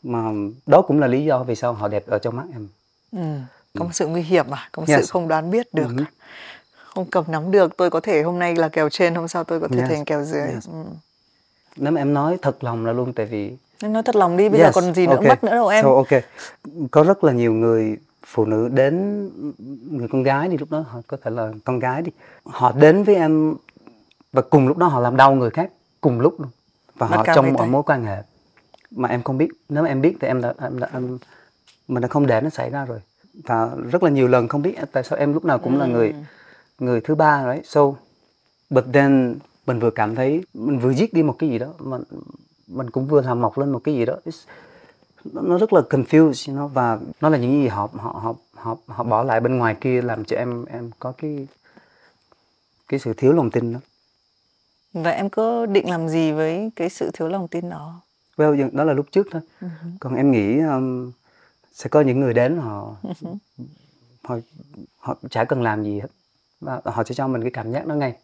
[0.03, 0.31] Mà
[0.65, 2.67] đó cũng là lý do vì sao họ đẹp ở trong mắt em.
[3.11, 3.39] Ừ.
[3.79, 4.99] Có một sự nguy hiểm mà, có một yes.
[4.99, 5.87] sự không đoán biết được.
[5.87, 6.05] Mm-hmm.
[6.97, 9.59] Không cầm nắm được, tôi có thể hôm nay là kèo trên, hôm sau tôi
[9.59, 9.89] có thể yes.
[9.89, 10.41] thành kèo dưới.
[10.41, 10.67] Yes.
[10.67, 10.83] Ừ.
[11.75, 14.49] Nếu mà em nói thật lòng là luôn tại vì Em nói thật lòng đi,
[14.49, 15.29] bây yes, giờ còn gì nữa okay.
[15.29, 15.83] mất nữa đâu em.
[15.83, 16.23] So, ok.
[16.91, 19.23] Có rất là nhiều người phụ nữ đến
[19.91, 22.11] người con gái đi lúc đó họ có thể là con gái đi
[22.43, 23.55] họ đến với em
[24.33, 25.69] và cùng lúc đó họ làm đau người khác
[26.01, 26.49] cùng lúc luôn
[26.95, 28.17] và họ trong một mối quan hệ
[28.91, 31.17] mà em không biết nếu mà em biết thì em đã em đã em,
[31.87, 32.99] mình đã không để nó xảy ra rồi
[33.33, 35.79] và rất là nhiều lần không biết tại sao em lúc nào cũng ừ.
[35.79, 36.13] là người
[36.79, 37.93] người thứ ba đấy so
[38.69, 39.35] but then
[39.67, 41.97] mình vừa cảm thấy mình vừa giết đi một cái gì đó mà
[42.67, 44.15] mình cũng vừa làm mọc lên một cái gì đó
[45.33, 48.77] nó rất là confused you know, và nó là những gì họ họ họ họ
[48.87, 51.47] họ bỏ lại bên ngoài kia làm cho em em có cái
[52.87, 53.79] cái sự thiếu lòng tin đó.
[54.93, 58.01] Và em có định làm gì với cái sự thiếu lòng tin đó?
[58.37, 59.41] Well, đó là lúc trước thôi.
[59.61, 59.91] Uh-huh.
[59.99, 61.11] Còn em nghĩ um,
[61.73, 63.35] sẽ có những người đến họ uh-huh.
[64.23, 64.35] họ
[64.99, 66.07] họ chả cần làm gì hết
[66.59, 68.15] và họ sẽ cho mình cái cảm giác đó ngay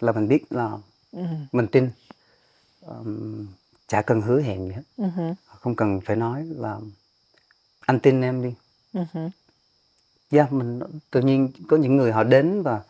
[0.00, 0.70] là mình biết là
[1.12, 1.44] uh-huh.
[1.52, 1.90] mình tin
[2.80, 3.46] um,
[3.88, 5.34] chả cần hứa hẹn gì hết uh-huh.
[5.46, 6.78] không cần phải nói là
[7.80, 8.54] anh tin em đi
[8.94, 9.30] uh-huh.
[10.30, 10.80] yeah, mình
[11.10, 12.80] tự nhiên có những người họ đến và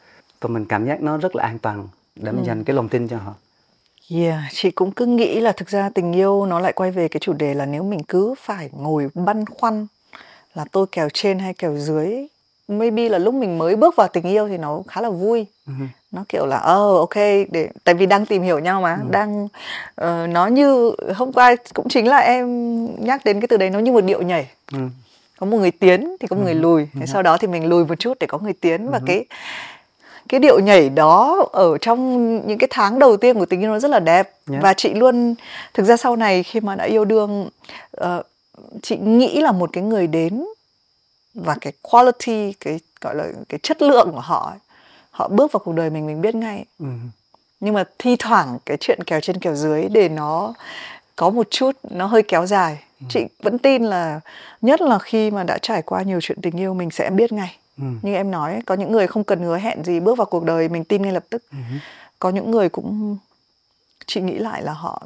[0.41, 2.89] và mình cảm giác nó rất là an toàn để mình uh dành cái lòng
[2.89, 3.35] tin cho họ
[4.11, 7.21] Yeah, chị cũng cứ nghĩ là thực ra tình yêu nó lại quay về cái
[7.21, 9.87] chủ đề là nếu mình cứ phải ngồi băn khoăn
[10.55, 12.27] là tôi kèo trên hay kèo dưới
[12.69, 15.87] maybe là lúc mình mới bước vào tình yêu thì nó khá là vui uh-huh.
[16.13, 17.17] nó kiểu là ờ oh, ok
[17.51, 19.11] để tại vì đang tìm hiểu nhau mà uh-huh.
[19.11, 22.47] đang uh, nó như hôm qua cũng chính là em
[23.05, 24.89] nhắc đến cái từ đấy nó như một điệu nhảy uh-huh.
[25.41, 26.45] có một người tiến thì có một uh-huh.
[26.45, 27.07] người lùi uh-huh.
[27.07, 28.91] sau đó thì mình lùi một chút để có người tiến uh-huh.
[28.91, 29.25] và cái
[30.29, 33.79] cái điệu nhảy đó ở trong những cái tháng đầu tiên của tình yêu nó
[33.79, 34.63] rất là đẹp yeah.
[34.63, 35.35] và chị luôn
[35.75, 37.49] thực ra sau này khi mà đã yêu đương
[38.01, 38.27] uh,
[38.83, 40.45] chị nghĩ là một cái người đến
[41.35, 44.59] và cái quality cái gọi là cái chất lượng của họ ấy,
[45.11, 46.87] họ bước vào cuộc đời mình mình biết ngay ừ.
[47.61, 50.55] nhưng mà thi thoảng cái chuyện kèo trên kèo dưới để nó
[51.17, 53.07] có một chút nó hơi kéo dài ừ.
[53.09, 54.21] chị vẫn tin là
[54.63, 57.57] nhất là khi mà đã trải qua nhiều chuyện tình yêu mình sẽ biết ngay
[57.79, 57.85] ừ.
[58.03, 60.69] như em nói có những người không cần hứa hẹn gì bước vào cuộc đời
[60.69, 61.59] mình tin ngay lập tức ừ.
[62.19, 63.17] có những người cũng
[64.07, 65.03] chị nghĩ lại là họ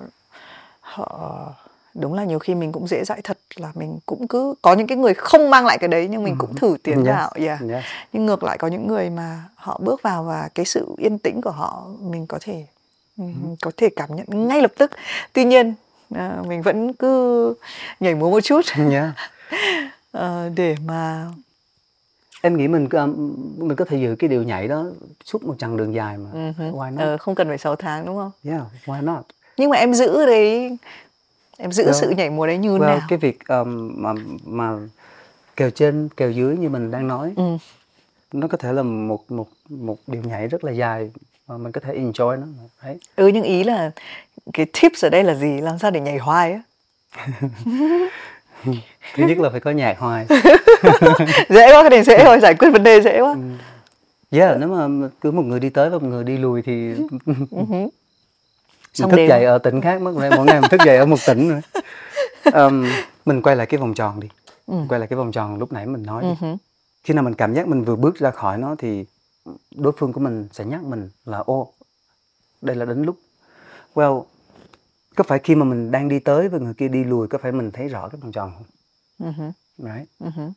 [0.81, 1.31] họ
[2.01, 4.87] đúng là nhiều khi mình cũng dễ dãi thật là mình cũng cứ có những
[4.87, 6.57] cái người không mang lại cái đấy nhưng mình cũng ừ.
[6.57, 7.07] thử tiến yes.
[7.07, 7.61] vào yeah.
[7.71, 7.85] yes.
[8.13, 11.41] nhưng ngược lại có những người mà họ bước vào và cái sự yên tĩnh
[11.41, 12.67] của họ mình có thể
[13.17, 13.49] mình ừ.
[13.63, 14.91] có thể cảm nhận ngay lập tức
[15.33, 15.75] tuy nhiên
[16.15, 17.55] à, mình vẫn cứ
[18.01, 19.11] nhảy múa một chút yeah.
[20.19, 20.23] uh,
[20.57, 21.27] để mà
[22.43, 22.89] em nghĩ mình
[23.57, 24.85] mình có thể giữ cái điều nhảy đó
[25.25, 26.73] suốt một chặng đường dài mà uh-huh.
[26.73, 29.77] why not ờ, không cần phải 6 tháng đúng không yeah why not nhưng mà
[29.77, 30.77] em giữ đấy
[31.59, 33.01] em giữ well, sự nhảy múa đấy như well, nào?
[33.09, 34.12] cái việc um, mà
[34.45, 34.79] mà
[35.57, 37.57] kèo trên kèo dưới như mình đang nói ừ.
[38.33, 41.11] nó có thể là một một một điều nhảy rất là dài
[41.49, 42.47] mà mình có thể enjoy nó
[42.83, 42.99] đấy.
[43.16, 43.90] Ừ nhưng ý là
[44.53, 45.61] cái tips ở đây là gì?
[45.61, 46.62] Làm sao để nhảy hoài á?
[49.14, 50.27] Thứ nhất là phải có nhạc hoài.
[51.49, 53.33] Dễ quá cái này dễ thôi giải quyết vấn đề dễ quá.
[53.33, 54.38] Ừ.
[54.38, 56.95] yeah nếu mà cứ một người đi tới và một người đi lùi thì
[59.01, 61.19] mình thức dậy ở tỉnh khác mất rồi mỗi ngày mình thức dậy ở một
[61.27, 61.61] tỉnh rồi
[62.53, 62.87] um,
[63.25, 64.29] mình quay lại cái vòng tròn đi
[64.67, 64.75] ừ.
[64.89, 66.29] quay lại cái vòng tròn lúc nãy mình nói đi.
[66.29, 66.57] Uh-huh.
[67.05, 69.07] khi nào mình cảm giác mình vừa bước ra khỏi nó thì
[69.77, 71.73] đối phương của mình sẽ nhắc mình là ô
[72.63, 73.17] đây là đến lúc
[73.95, 74.25] well
[75.17, 77.53] có phải khi mà mình đang đi tới và người kia đi lùi có phải
[77.53, 78.67] mình thấy rõ cái vòng tròn không
[79.31, 79.53] uh-huh.
[79.79, 80.51] right uh-huh.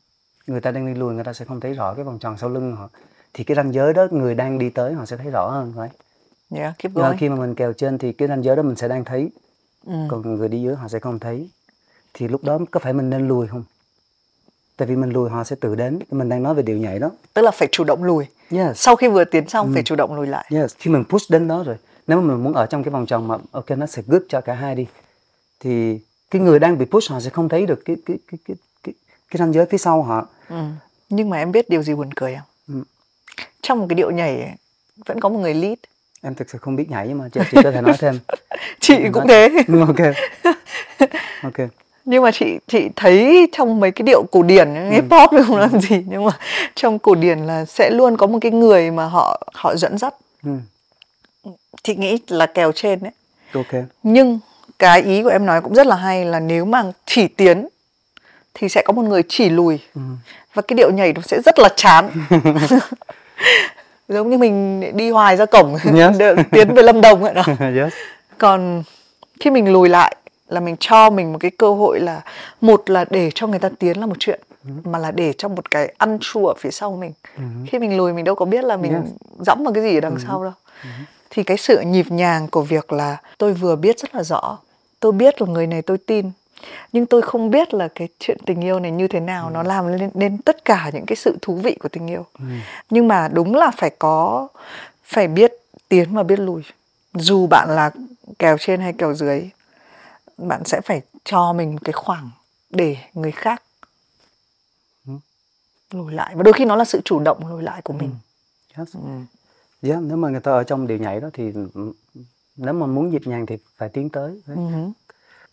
[0.47, 2.49] người ta đang đi lùi người ta sẽ không thấy rõ cái vòng tròn sau
[2.49, 2.89] lưng họ
[3.33, 6.01] thì cái ranh giới đó người đang đi tới họ sẽ thấy rõ hơn right
[6.55, 7.17] yeah, keep going.
[7.17, 9.29] khi mà mình kèo trên thì cái ranh giới đó mình sẽ đang thấy
[9.85, 9.93] ừ.
[10.07, 11.49] còn người đi dưới họ sẽ không thấy
[12.13, 13.63] thì lúc đó có phải mình nên lùi không
[14.77, 17.11] tại vì mình lùi họ sẽ tự đến mình đang nói về điều nhảy đó
[17.33, 18.77] tức là phải chủ động lùi yes.
[18.77, 19.73] sau khi vừa tiến xong ừ.
[19.73, 20.75] phải chủ động lùi lại yes.
[20.77, 21.75] khi mình push đến đó rồi
[22.07, 24.41] nếu mà mình muốn ở trong cái vòng tròn mà ok nó sẽ good cho
[24.41, 24.87] cả hai đi
[25.59, 25.99] thì
[26.31, 28.93] cái người đang bị push họ sẽ không thấy được cái cái cái cái cái,
[29.31, 30.63] cái ranh giới phía sau họ ừ.
[31.09, 32.83] nhưng mà em biết điều gì buồn cười không ừ.
[33.61, 34.51] trong một cái điệu nhảy ấy,
[35.05, 35.77] vẫn có một người lead
[36.21, 38.19] em thực sự không biết nhảy nhưng mà chị, chị có thể nói thêm.
[38.79, 39.49] Chị em cũng nói...
[39.49, 39.63] thế.
[39.87, 40.15] ok.
[41.43, 41.69] Ok.
[42.05, 44.89] Nhưng mà chị chị thấy trong mấy cái điệu cổ điển ừ.
[44.89, 46.31] hip hop không làm gì nhưng mà
[46.75, 50.13] trong cổ điển là sẽ luôn có một cái người mà họ họ dẫn dắt.
[50.43, 50.51] Ừ.
[51.83, 53.11] chị nghĩ là kèo trên đấy
[53.53, 53.83] ok.
[54.03, 54.39] Nhưng
[54.79, 57.67] cái ý của em nói cũng rất là hay là nếu mà chỉ tiến
[58.53, 59.79] thì sẽ có một người chỉ lùi.
[59.95, 60.01] Ừ.
[60.53, 62.09] và cái điệu nhảy nó sẽ rất là chán
[64.09, 66.15] giống như mình đi hoài ra cổng yes.
[66.51, 67.93] tiến về lâm đồng vậy đó yes.
[68.37, 68.83] còn
[69.39, 70.15] khi mình lùi lại
[70.47, 72.21] là mình cho mình một cái cơ hội là
[72.61, 74.71] một là để cho người ta tiến là một chuyện ừ.
[74.83, 77.43] mà là để cho một cái ăn chua ở phía sau mình ừ.
[77.67, 79.03] khi mình lùi mình đâu có biết là mình yes.
[79.39, 80.19] dẫm vào cái gì ở đằng ừ.
[80.27, 80.53] sau đâu
[81.29, 84.57] thì cái sự nhịp nhàng của việc là tôi vừa biết rất là rõ
[84.99, 86.31] tôi biết là người này tôi tin
[86.91, 89.51] nhưng tôi không biết là cái chuyện tình yêu này như thế nào ừ.
[89.53, 92.45] nó làm lên nên tất cả những cái sự thú vị của tình yêu ừ.
[92.89, 94.47] nhưng mà đúng là phải có
[95.03, 95.53] phải biết
[95.89, 96.63] tiến và biết lùi
[97.13, 97.91] dù bạn là
[98.39, 99.49] kèo trên hay kèo dưới
[100.37, 102.29] bạn sẽ phải cho mình cái khoảng
[102.69, 103.63] để người khác
[105.07, 105.13] ừ.
[105.91, 108.11] lùi lại và đôi khi nó là sự chủ động lùi lại của mình
[108.75, 108.81] ừ.
[108.81, 108.95] yes.
[108.95, 109.89] ừ.
[109.89, 111.51] yeah, nếu mà người ta ở trong điều nhảy đó thì
[112.55, 114.91] nếu mà muốn nhịp nhàng thì phải tiến tới uh-huh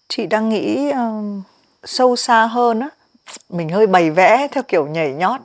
[0.09, 1.43] chị đang nghĩ uh,
[1.85, 2.89] sâu xa hơn á
[3.51, 5.41] mình hơi bày vẽ theo kiểu nhảy nhót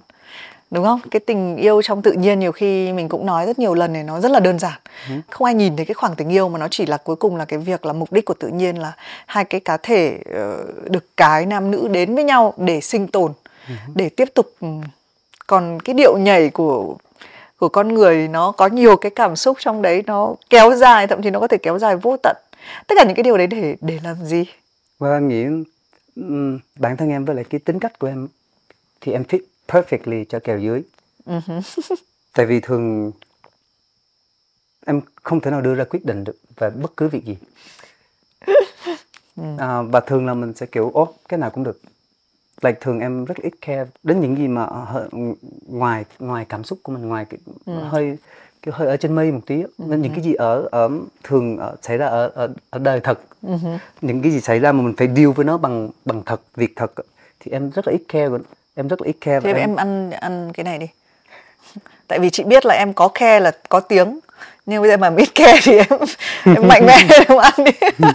[0.71, 3.74] đúng không cái tình yêu trong tự nhiên nhiều khi mình cũng nói rất nhiều
[3.74, 5.15] lần này nó rất là đơn giản ừ.
[5.30, 7.45] không ai nhìn thấy cái khoảng tình yêu mà nó chỉ là cuối cùng là
[7.45, 8.93] cái việc là mục đích của tự nhiên là
[9.26, 13.34] hai cái cá thể uh, được cái nam nữ đến với nhau để sinh tồn
[13.67, 13.74] ừ.
[13.95, 14.67] để tiếp tục ừ.
[15.47, 16.95] còn cái điệu nhảy của
[17.58, 21.21] của con người nó có nhiều cái cảm xúc trong đấy nó kéo dài thậm
[21.21, 22.36] chí nó có thể kéo dài vô tận
[22.88, 24.45] tất cả những cái điều đấy để để làm gì
[25.00, 25.45] well, em nghĩ
[26.80, 28.28] bản thân em với lại cái tính cách của em
[29.02, 30.82] thì em fit perfectly cho kèo dưới
[31.26, 31.95] uh-huh.
[32.34, 33.12] tại vì thường
[34.86, 37.38] em không thể nào đưa ra quyết định được về bất cứ việc gì
[39.36, 39.43] ừ.
[39.58, 41.82] à, và thường là mình sẽ kiểu ố cái nào cũng được
[42.62, 44.67] like thường em rất ít care đến những gì mà
[45.67, 47.74] ngoài ngoài cảm xúc của mình ngoài cái, ừ.
[47.74, 48.17] hơi
[48.62, 49.69] kiểu hơi ở trên mây một tí ừ.
[49.78, 50.89] nên những cái gì ở ở
[51.24, 53.78] thường ở, xảy ra ở ở, ở đời thật uh-huh.
[54.02, 56.74] những cái gì xảy ra mà mình phải deal với nó bằng bằng thật việc
[56.76, 56.91] thật
[57.39, 58.30] thì em rất là ít care
[58.76, 59.58] em rất là ít care thế em...
[59.58, 60.88] em ăn ăn cái này đi
[62.08, 64.19] tại vì chị biết là em có care là có tiếng
[64.65, 66.00] nhưng bây giờ mà biết care thì em
[66.56, 66.97] em mạnh mẽ
[67.28, 67.71] em ăn đi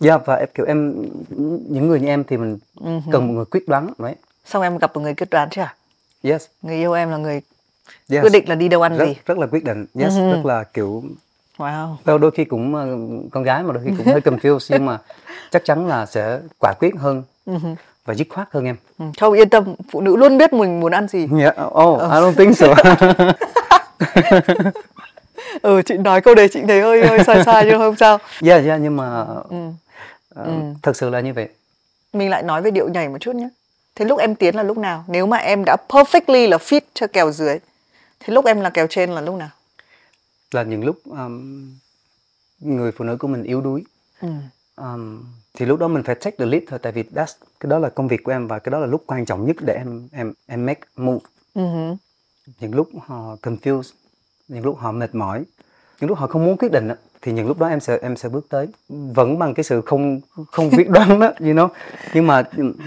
[0.00, 0.94] Dạ yeah, và em kiểu em
[1.68, 3.00] những người như em thì mình uh-huh.
[3.12, 4.14] cần một người quyết đoán đấy.
[4.44, 5.68] Xong em gặp một người quyết đoán chưa?
[6.22, 6.46] Yes.
[6.62, 7.40] Người yêu em là người
[8.10, 8.22] yes.
[8.22, 10.32] quyết định là đi đâu ăn rất, gì rất là quyết định yes uh-huh.
[10.32, 11.04] rất là kiểu
[11.58, 12.86] wow đôi khi cũng ờ,
[13.30, 14.98] con gái mà đôi khi cũng hơi confused nhưng mà
[15.50, 17.74] chắc chắn là sẽ quả quyết hơn uh-huh.
[18.04, 20.92] và dứt khoát hơn em ừ, không yên tâm phụ nữ luôn biết mình muốn
[20.92, 21.56] ăn gì yeah.
[21.64, 22.00] oh, oh.
[22.00, 22.66] I don't think so
[25.62, 28.64] ừ chị nói câu đấy chị thấy hơi hơi sai sai nhưng không sao yeah
[28.64, 29.56] yeah nhưng mà ừ.
[30.40, 30.52] Uh, ừ.
[30.82, 31.48] thật sự là như vậy
[32.12, 33.48] mình lại nói về điệu nhảy một chút nhé
[33.94, 37.06] thế lúc em tiến là lúc nào nếu mà em đã perfectly là fit cho
[37.06, 37.58] kèo dưới
[38.20, 39.50] thế lúc em là kèo trên là lúc nào?
[40.50, 41.74] Là những lúc um,
[42.60, 43.84] người phụ nữ của mình yếu đuối.
[44.20, 44.28] Ừ.
[44.76, 47.78] um, thì lúc đó mình phải take the lead thôi tại vì that's, cái đó
[47.78, 50.08] là công việc của em và cái đó là lúc quan trọng nhất để em
[50.12, 51.26] em em make move.
[51.54, 51.96] Uh-huh.
[52.60, 53.92] những lúc họ confused
[54.48, 55.44] những lúc họ mệt mỏi
[56.00, 56.88] những lúc họ không muốn quyết định
[57.22, 58.68] thì những lúc đó em sẽ em sẽ bước tới.
[58.88, 61.68] Vẫn bằng cái sự không không quyết đoán đó you know.
[62.14, 62.42] Nhưng mà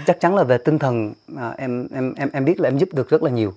[0.06, 2.88] chắc chắn là về tinh thần à, em em em em biết là em giúp
[2.92, 3.54] được rất là nhiều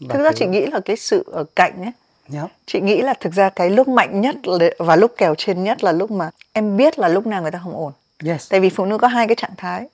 [0.00, 1.92] và thực ra chị nghĩ là cái sự ở cạnh ấy
[2.32, 2.50] yeah.
[2.66, 4.36] chị nghĩ là thực ra cái lúc mạnh nhất
[4.78, 7.60] và lúc kèo trên nhất là lúc mà em biết là lúc nào người ta
[7.62, 7.92] không ổn
[8.24, 8.50] yes.
[8.50, 9.88] tại vì phụ nữ có hai cái trạng thái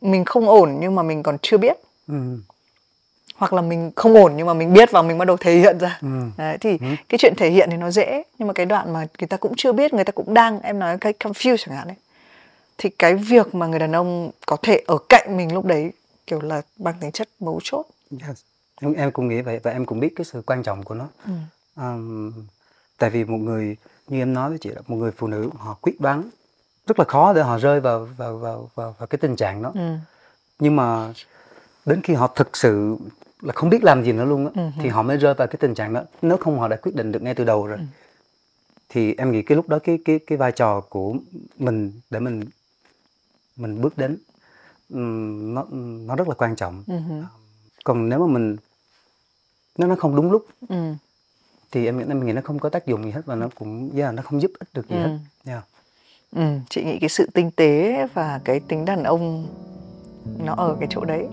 [0.00, 1.76] mình không ổn nhưng mà mình còn chưa biết
[2.08, 2.14] ừ.
[3.36, 5.78] hoặc là mình không ổn nhưng mà mình biết và mình bắt đầu thể hiện
[5.78, 6.08] ra ừ.
[6.36, 6.86] đấy thì ừ.
[7.08, 9.52] cái chuyện thể hiện thì nó dễ nhưng mà cái đoạn mà người ta cũng
[9.56, 11.96] chưa biết người ta cũng đang em nói cái confuse chẳng hạn đấy
[12.78, 15.92] thì cái việc mà người đàn ông có thể ở cạnh mình lúc đấy
[16.26, 17.86] kiểu là bằng tính chất mấu chốt
[18.28, 18.38] yes.
[18.80, 21.08] Em em cũng nghĩ vậy và em cũng biết cái sự quan trọng của nó
[21.26, 21.32] ừ.
[21.76, 22.32] um,
[22.98, 23.76] tại vì một người
[24.08, 26.30] như em nói với chị là một người phụ nữ họ quyết đoán
[26.86, 29.72] rất là khó để họ rơi vào vào vào vào, vào cái tình trạng đó
[29.74, 29.96] ừ.
[30.58, 31.12] nhưng mà
[31.86, 32.96] đến khi họ thực sự
[33.40, 34.82] là không biết làm gì nữa luôn á ừ.
[34.82, 37.12] thì họ mới rơi vào cái tình trạng đó nếu không họ đã quyết định
[37.12, 37.84] được ngay từ đầu rồi ừ.
[38.88, 41.14] thì em nghĩ cái lúc đó cái cái cái vai trò của
[41.58, 42.44] mình để mình
[43.56, 44.18] mình bước đến
[45.54, 45.64] nó
[46.06, 46.94] nó rất là quan trọng ừ.
[47.84, 48.56] còn nếu mà mình
[49.78, 50.94] nếu nó không đúng lúc ừ.
[51.70, 53.90] thì em nghĩ em nghĩ nó không có tác dụng gì hết và nó cũng
[53.96, 55.02] yeah, nó không giúp ích được gì ừ.
[55.02, 55.64] hết yeah.
[56.36, 56.42] ừ.
[56.70, 59.46] chị nghĩ cái sự tinh tế và cái tính đàn ông
[60.38, 61.28] nó ở cái chỗ đấy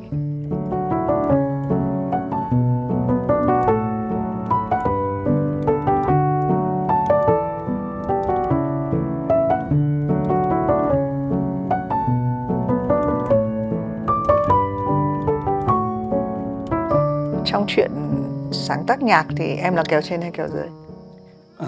[17.45, 18.04] trong chuyện
[18.51, 20.67] sáng tác nhạc thì em là kéo trên hay kéo dưới?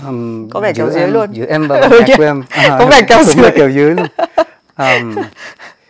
[0.07, 1.29] Um, có vẻ kéo dưới em, luôn.
[1.31, 2.43] giữa em và nhạc của em.
[2.49, 4.07] À, có vẻ kéo dưới là kéo dưới luôn.
[4.77, 5.15] Um,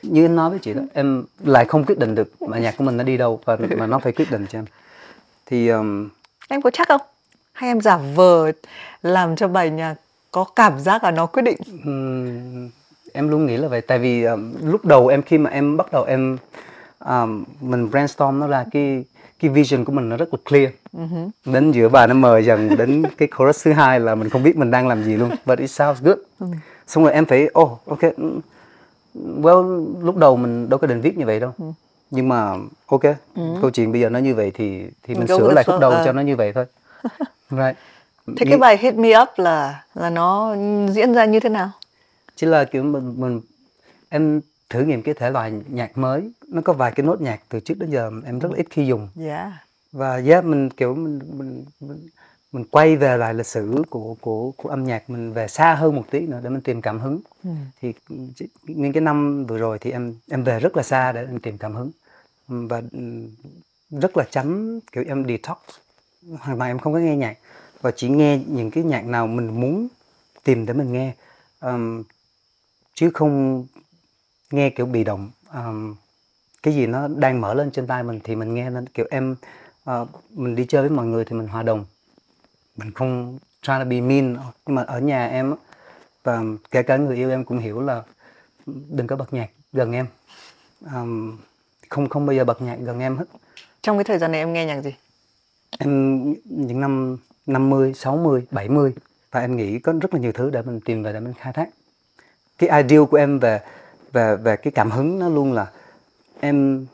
[0.01, 2.83] như anh nói với chị đó em lại không quyết định được bài nhạc của
[2.83, 4.65] mình nó đi đâu và mà nó phải quyết định cho em.
[5.45, 6.09] Thì um,
[6.49, 7.01] em có chắc không?
[7.53, 8.51] Hay em giả vờ
[9.01, 9.95] làm cho bài nhạc
[10.31, 11.57] có cảm giác là nó quyết định?
[11.85, 12.69] Um,
[13.13, 13.81] em luôn nghĩ là vậy.
[13.81, 16.37] Tại vì um, lúc đầu em khi mà em bắt đầu em
[17.05, 19.03] um, mình brainstorm nó ra cái
[19.39, 21.29] cái vision của mình nó rất là clear uh-huh.
[21.45, 24.57] đến giữa bài nó mờ dần đến cái chorus thứ hai là mình không biết
[24.57, 26.53] mình đang làm gì luôn but it sounds good uh-huh.
[26.87, 27.99] xong rồi em phải oh ok
[29.15, 31.73] well lúc đầu mình đâu có định viết như vậy đâu uh-huh.
[32.11, 32.51] nhưng mà
[32.85, 33.61] ok uh-huh.
[33.61, 35.91] câu chuyện bây giờ nó như vậy thì thì mình Go sửa lại khúc đầu
[35.91, 36.15] flow, cho uh.
[36.15, 36.65] nó như vậy thôi
[37.49, 37.77] right
[38.37, 40.55] thế cái bài hit me up là là nó
[40.91, 41.71] diễn ra như thế nào
[42.35, 43.41] chỉ là kiểu mình mình
[44.09, 47.59] em thử nghiệm cái thể loại nhạc mới nó có vài cái nốt nhạc từ
[47.59, 49.09] trước đến giờ em rất là ít khi dùng.
[49.19, 49.51] Yeah
[49.91, 52.07] và yeah, mình kiểu mình mình mình,
[52.51, 55.95] mình quay về lại lịch sử của của của âm nhạc mình về xa hơn
[55.95, 57.19] một tí nữa để mình tìm cảm hứng.
[57.43, 57.49] Ừ.
[57.81, 57.93] thì
[58.63, 61.57] những cái năm vừa rồi thì em em về rất là xa để em tìm
[61.57, 61.91] cảm hứng.
[62.47, 62.81] Và
[63.89, 65.57] rất là tránh kiểu em detox.
[66.39, 67.37] Hoàn toàn em không có nghe nhạc
[67.81, 69.87] và chỉ nghe những cái nhạc nào mình muốn
[70.43, 71.13] tìm để mình nghe.
[71.61, 72.03] Um,
[72.93, 73.65] chứ không
[74.51, 75.31] nghe kiểu bị động.
[75.53, 75.95] Um,
[76.63, 79.35] cái gì nó đang mở lên trên tay mình thì mình nghe nên kiểu em
[79.89, 81.85] uh, mình đi chơi với mọi người thì mình hòa đồng.
[82.77, 85.55] Mình không try to be mean nhưng mà ở nhà em
[86.23, 86.41] và
[86.71, 88.03] kể cả người yêu em cũng hiểu là
[88.65, 90.07] đừng có bật nhạc gần em.
[90.93, 91.37] Um,
[91.89, 93.25] không không bao giờ bật nhạc gần em hết.
[93.81, 94.95] Trong cái thời gian này em nghe nhạc gì?
[95.79, 98.93] Em những năm 50, 60, 70
[99.31, 101.53] và em nghĩ có rất là nhiều thứ để mình tìm về để mình khai
[101.53, 101.69] thác.
[102.57, 103.59] Cái ideal của em về
[104.11, 105.71] về về cái cảm hứng nó luôn là
[106.39, 106.85] em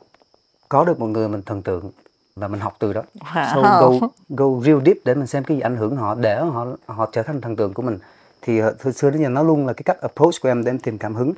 [0.70, 1.92] có được một người mình thần tượng
[2.36, 3.02] và mình học từ đó.
[3.20, 3.54] Wow.
[3.54, 6.68] so go go real deep để mình xem cái gì ảnh hưởng họ để họ
[6.86, 8.00] họ trở thành thần tượng của mình.
[8.42, 10.80] Thì từ xưa đến giờ nó luôn là cái cách approach của em để em
[10.80, 11.34] tìm cảm hứng.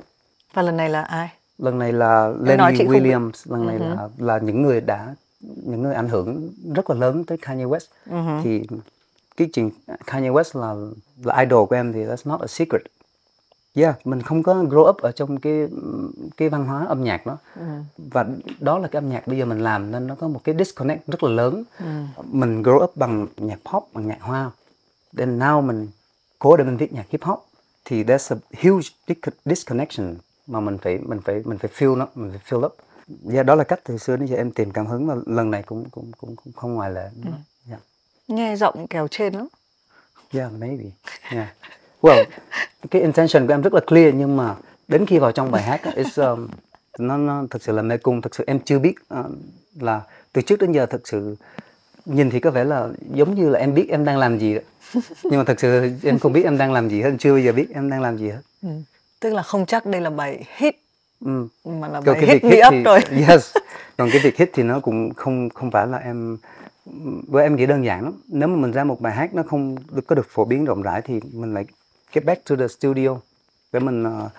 [0.54, 1.28] Và lần này là ai?
[1.58, 3.96] Lần này là Lenny Williams lần này uh-huh.
[3.96, 7.86] là là những người đã những người ảnh hưởng rất là lớn tới Kanye West.
[8.10, 8.42] Uh-huh.
[8.42, 8.66] thì
[9.36, 9.70] cái chuyện
[10.06, 10.74] Kanye West là
[11.24, 12.82] là idol của em thì that's not a secret
[13.76, 15.68] yeah mình không có grow up ở trong cái
[16.36, 17.62] cái văn hóa âm nhạc đó ừ.
[17.96, 18.26] và
[18.60, 21.06] đó là cái âm nhạc bây giờ mình làm nên nó có một cái disconnect
[21.06, 21.86] rất là lớn ừ.
[22.30, 24.50] mình grow up bằng nhạc pop bằng nhạc hoa
[25.16, 25.88] then now mình
[26.38, 27.46] cố để mình viết nhạc hip hop
[27.84, 28.88] thì there's a huge
[29.44, 30.16] disconnection
[30.46, 32.76] mà mình phải mình phải mình phải fill nó mình phải fill up
[33.32, 35.62] yeah, đó là cách từ xưa đến giờ em tìm cảm hứng và lần này
[35.62, 37.30] cũng cũng cũng, cũng không ngoài lệ ừ.
[37.68, 37.80] yeah.
[38.28, 39.48] nghe giọng kèo trên lắm
[40.32, 40.84] yeah maybe
[41.30, 41.56] yeah
[42.06, 42.24] well
[42.90, 44.54] cái intention của em rất là clear nhưng mà
[44.88, 46.48] đến khi vào trong bài hát it's, um,
[46.98, 49.26] nó nó thực sự là mê cung thực sự em chưa biết uh,
[49.80, 50.00] là
[50.32, 51.36] từ trước đến giờ thực sự
[52.06, 54.60] nhìn thì có vẻ là giống như là em biết em đang làm gì đó.
[55.22, 57.52] nhưng mà thật sự em không biết em đang làm gì hết chưa bao giờ
[57.52, 58.68] biết em đang làm gì hết ừ.
[59.20, 60.74] tức là không chắc đây là bài hit
[61.24, 61.48] ừ.
[61.64, 63.56] mà là Còn bài cái hit việc hit thì, rồi yes
[63.96, 66.38] còn cái việc hit thì nó cũng không không phải là em
[67.28, 69.76] với em nghĩ đơn giản lắm nếu mà mình ra một bài hát nó không
[69.90, 71.64] được có được phổ biến rộng rãi thì mình lại
[72.16, 73.16] get back to the studio
[73.72, 74.30] để mình uh,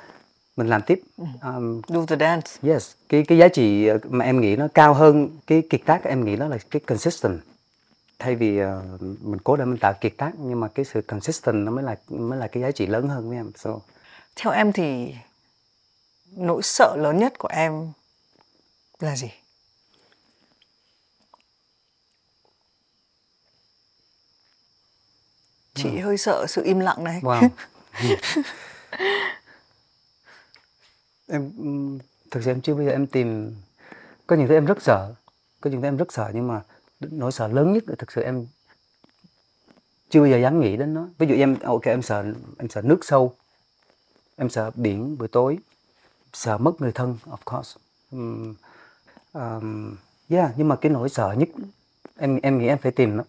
[0.55, 1.01] mình làm tiếp
[1.41, 2.51] um, Do the dance.
[2.63, 6.03] yes cái cái giá trị ờ, mà em nghĩ nó cao hơn cái kiệt tác
[6.03, 7.39] em nghĩ nó là cái consistent
[8.19, 11.65] thay vì uh, mình cố để mình tạo kiệt tác nhưng mà cái sự consistent
[11.65, 13.79] nó mới là mới là cái giá trị lớn hơn với em so
[14.35, 15.13] Theo em thì
[16.31, 17.91] nỗi sợ lớn nhất của em
[18.99, 19.31] là gì?
[25.77, 27.19] Chị hơi sợ sự im lặng này.
[27.21, 27.49] wow
[31.27, 31.99] em ừm,
[32.31, 33.55] thực sự em chưa bao giờ em tìm
[34.27, 35.13] có những thứ em rất sợ
[35.61, 36.61] có những thứ em rất sợ nhưng mà
[36.99, 38.45] nỗi sợ lớn nhất là thực sự em
[40.09, 41.07] chưa bao giờ dám nghĩ đến nó.
[41.17, 42.25] Ví dụ em ok em sợ
[42.57, 43.33] em sợ nước sâu
[44.35, 45.57] em sợ biển buổi tối
[46.33, 47.77] sợ mất người thân of course.
[48.11, 48.55] Um,
[49.33, 49.95] um,
[50.29, 51.49] yeah nhưng mà cái nỗi sợ nhất
[52.17, 53.23] em em nghĩ em phải tìm nó.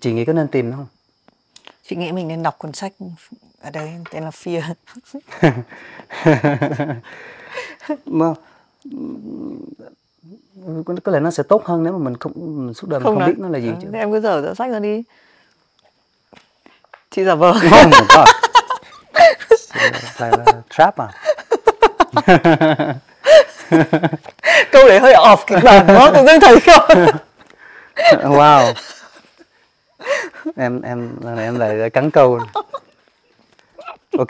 [0.00, 0.86] Chị nghĩ có nên tìm nó không
[1.90, 2.92] Chị nghĩ mình nên đọc cuốn sách
[3.62, 4.62] ở đây tên là Fear.
[8.06, 8.26] mà
[11.04, 12.32] có lẽ nó sẽ tốt hơn nếu mà mình không
[12.66, 13.28] mình suốt đời mình không nói.
[13.28, 15.02] biết nó là gì Ờ, chứ thế em cứ dở dở sách ra đi.
[17.10, 17.50] Chị giả vờ.
[17.50, 18.28] oh my god
[20.18, 21.08] lại là trap à
[24.72, 27.06] Câu đấy hơi off kịch bản đó, tự dưng thấy không?
[28.22, 28.74] wow
[30.56, 32.40] em em lần này em lại cắn câu
[34.18, 34.28] ok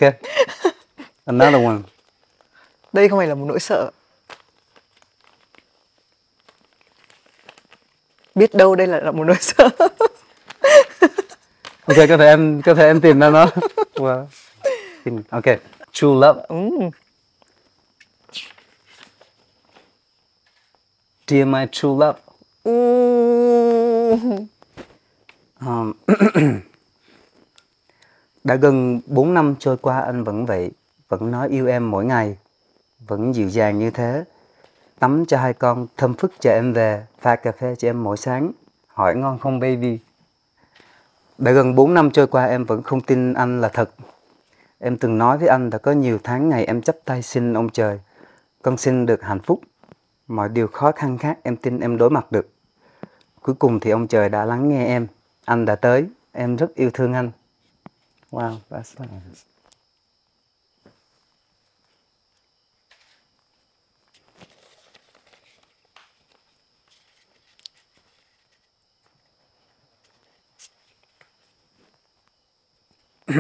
[1.25, 1.77] another one
[2.93, 3.91] Đây không phải là một nỗi sợ.
[8.35, 9.68] Biết đâu đây là một nỗi sợ.
[11.87, 13.47] ok có thể em có thể em tìm ra nó
[13.95, 14.27] wow.
[15.05, 15.45] Tìm- ok
[15.93, 16.57] true love Ừ.
[21.27, 22.18] dear my true love
[22.64, 22.73] Ừ.
[25.67, 25.93] Ờ,
[28.45, 30.71] đã gần 4 năm trôi qua anh vẫn vậy,
[31.09, 32.37] vẫn nói yêu em mỗi ngày,
[33.07, 34.25] vẫn dịu dàng như thế.
[34.99, 38.17] Tắm cho hai con, thơm phức cho em về, pha cà phê cho em mỗi
[38.17, 38.53] sáng,
[38.87, 39.99] hỏi ngon không baby.
[41.39, 43.91] Đã gần 4 năm trôi qua em vẫn không tin anh là thật.
[44.79, 47.69] Em từng nói với anh đã có nhiều tháng ngày em chấp tay xin ông
[47.71, 48.01] trời.
[48.63, 49.61] Con xin được hạnh phúc.
[50.29, 52.49] Mọi điều khó khăn khác em tin em đối mặt được.
[53.43, 55.07] Cuối cùng thì ông trời đã lắng nghe em.
[55.51, 56.09] Anh đã tới.
[56.33, 57.31] Em rất yêu thương anh.
[58.31, 59.45] Wow, that's nice.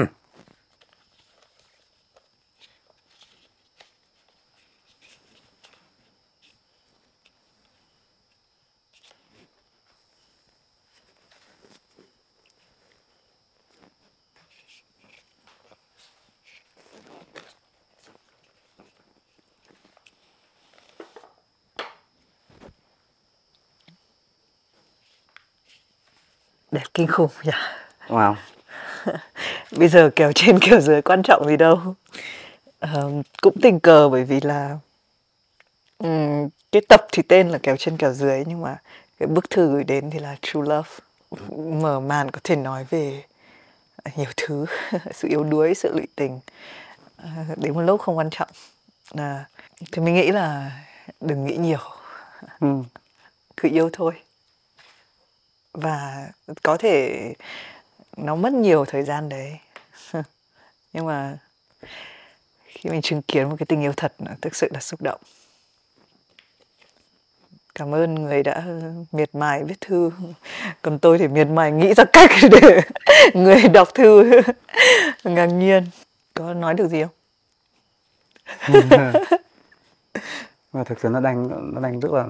[26.80, 27.50] Đẹp kinh khủng nhỉ.
[28.08, 28.34] Wow.
[29.78, 31.78] Bây giờ kèo trên kèo dưới quan trọng gì đâu.
[32.78, 33.12] Ờ,
[33.42, 34.78] cũng tình cờ bởi vì là
[35.98, 38.76] ừm, cái tập thì tên là kèo trên kèo dưới nhưng mà
[39.18, 40.88] cái bức thư gửi đến thì là True Love.
[41.80, 43.22] Mở màn có thể nói về
[44.16, 44.66] nhiều thứ,
[45.14, 46.40] sự yếu đuối, sự lụy tình.
[47.16, 48.48] Ờ, đến một lúc không quan trọng.
[49.16, 49.44] À,
[49.92, 50.70] thì mình nghĩ là
[51.20, 51.78] đừng nghĩ nhiều,
[52.60, 52.66] Ừ.
[53.56, 54.12] cứ yêu thôi.
[55.72, 56.28] Và
[56.62, 57.32] có thể
[58.16, 59.58] nó mất nhiều thời gian đấy.
[60.92, 61.38] Nhưng mà
[62.64, 65.20] khi mình chứng kiến một cái tình yêu thật nó thực sự là xúc động.
[67.74, 68.64] Cảm ơn người đã
[69.12, 70.10] miệt mài viết thư.
[70.82, 72.80] Còn tôi thì miệt mài nghĩ ra cách để
[73.34, 74.30] người đọc thư
[75.24, 75.86] ngạc nhiên.
[76.34, 77.12] Có nói được gì không?
[80.72, 82.26] Và thực sự nó đang nó đang rất là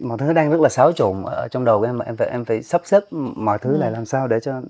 [0.00, 2.44] mọi thứ đang rất là xáo trộn ở trong đầu của em em phải em
[2.44, 3.02] phải sắp xếp
[3.36, 4.62] mọi thứ lại làm sao để cho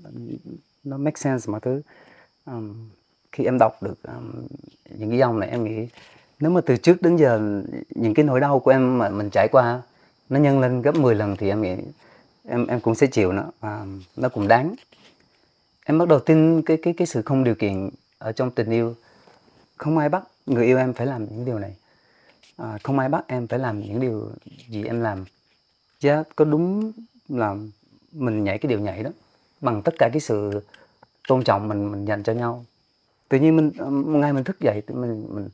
[0.83, 1.81] nó make sense mọi thứ.
[2.45, 2.89] Um,
[3.31, 4.47] khi em đọc được um,
[4.89, 5.87] những cái dòng này em nghĩ
[6.39, 7.61] nếu mà từ trước đến giờ
[7.95, 9.81] những cái nỗi đau của em mà mình trải qua
[10.29, 11.75] nó nhân lên gấp 10 lần thì em nghĩ
[12.47, 14.75] em em cũng sẽ chịu nó và nó cũng đáng.
[15.85, 18.95] Em bắt đầu tin cái cái cái sự không điều kiện ở trong tình yêu.
[19.77, 21.75] Không ai bắt người yêu em phải làm những điều này
[22.57, 24.31] à, không ai bắt em phải làm những điều
[24.69, 25.25] gì em làm.
[25.99, 26.91] Chứ có đúng
[27.29, 27.55] là
[28.11, 29.09] mình nhảy cái điều nhảy đó
[29.61, 30.61] bằng tất cả cái sự
[31.27, 32.65] tôn trọng mình mình dành cho nhau.
[33.29, 35.49] Tự nhiên mình một ngày mình thức dậy thì mình mình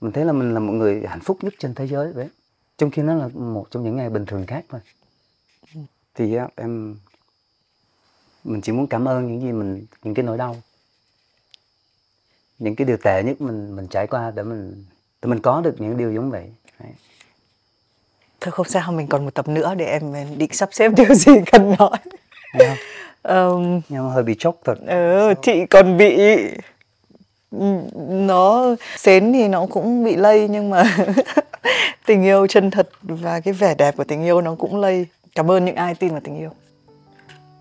[0.00, 2.28] mình thấy là mình là một người hạnh phúc nhất trên thế giới vậy.
[2.78, 4.80] Trong khi nó là một trong những ngày bình thường khác thôi.
[6.14, 6.96] Thì á, em
[8.44, 10.62] mình chỉ muốn cảm ơn những gì mình những cái nỗi đau.
[12.58, 14.84] Những cái điều tệ nhất mình mình trải qua để mình
[15.26, 16.44] để mình có được những điều giống vậy.
[16.80, 16.92] Đấy.
[18.40, 21.32] thôi không sao mình còn một tập nữa để em định sắp xếp điều gì
[21.52, 21.98] cần nói?
[23.22, 24.78] Ờm, nhưng mà hơi bị chốc thật.
[24.86, 26.18] ừ, chị còn bị
[28.08, 30.96] nó xến thì nó cũng bị lây nhưng mà
[32.06, 35.06] tình yêu chân thật và cái vẻ đẹp của tình yêu nó cũng lây.
[35.34, 36.50] Cảm ơn những ai tin vào tình yêu.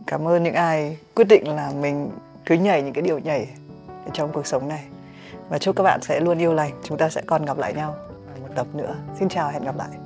[0.08, 2.10] Cảm ơn những ai quyết định là mình
[2.46, 3.48] cứ nhảy những cái điều nhảy
[4.14, 4.84] trong cuộc sống này
[5.50, 6.82] và chúc các bạn sẽ luôn yêu lành.
[6.84, 7.96] Chúng ta sẽ còn gặp lại nhau
[8.42, 8.96] một tập nữa.
[9.20, 10.05] Xin chào, hẹn gặp lại.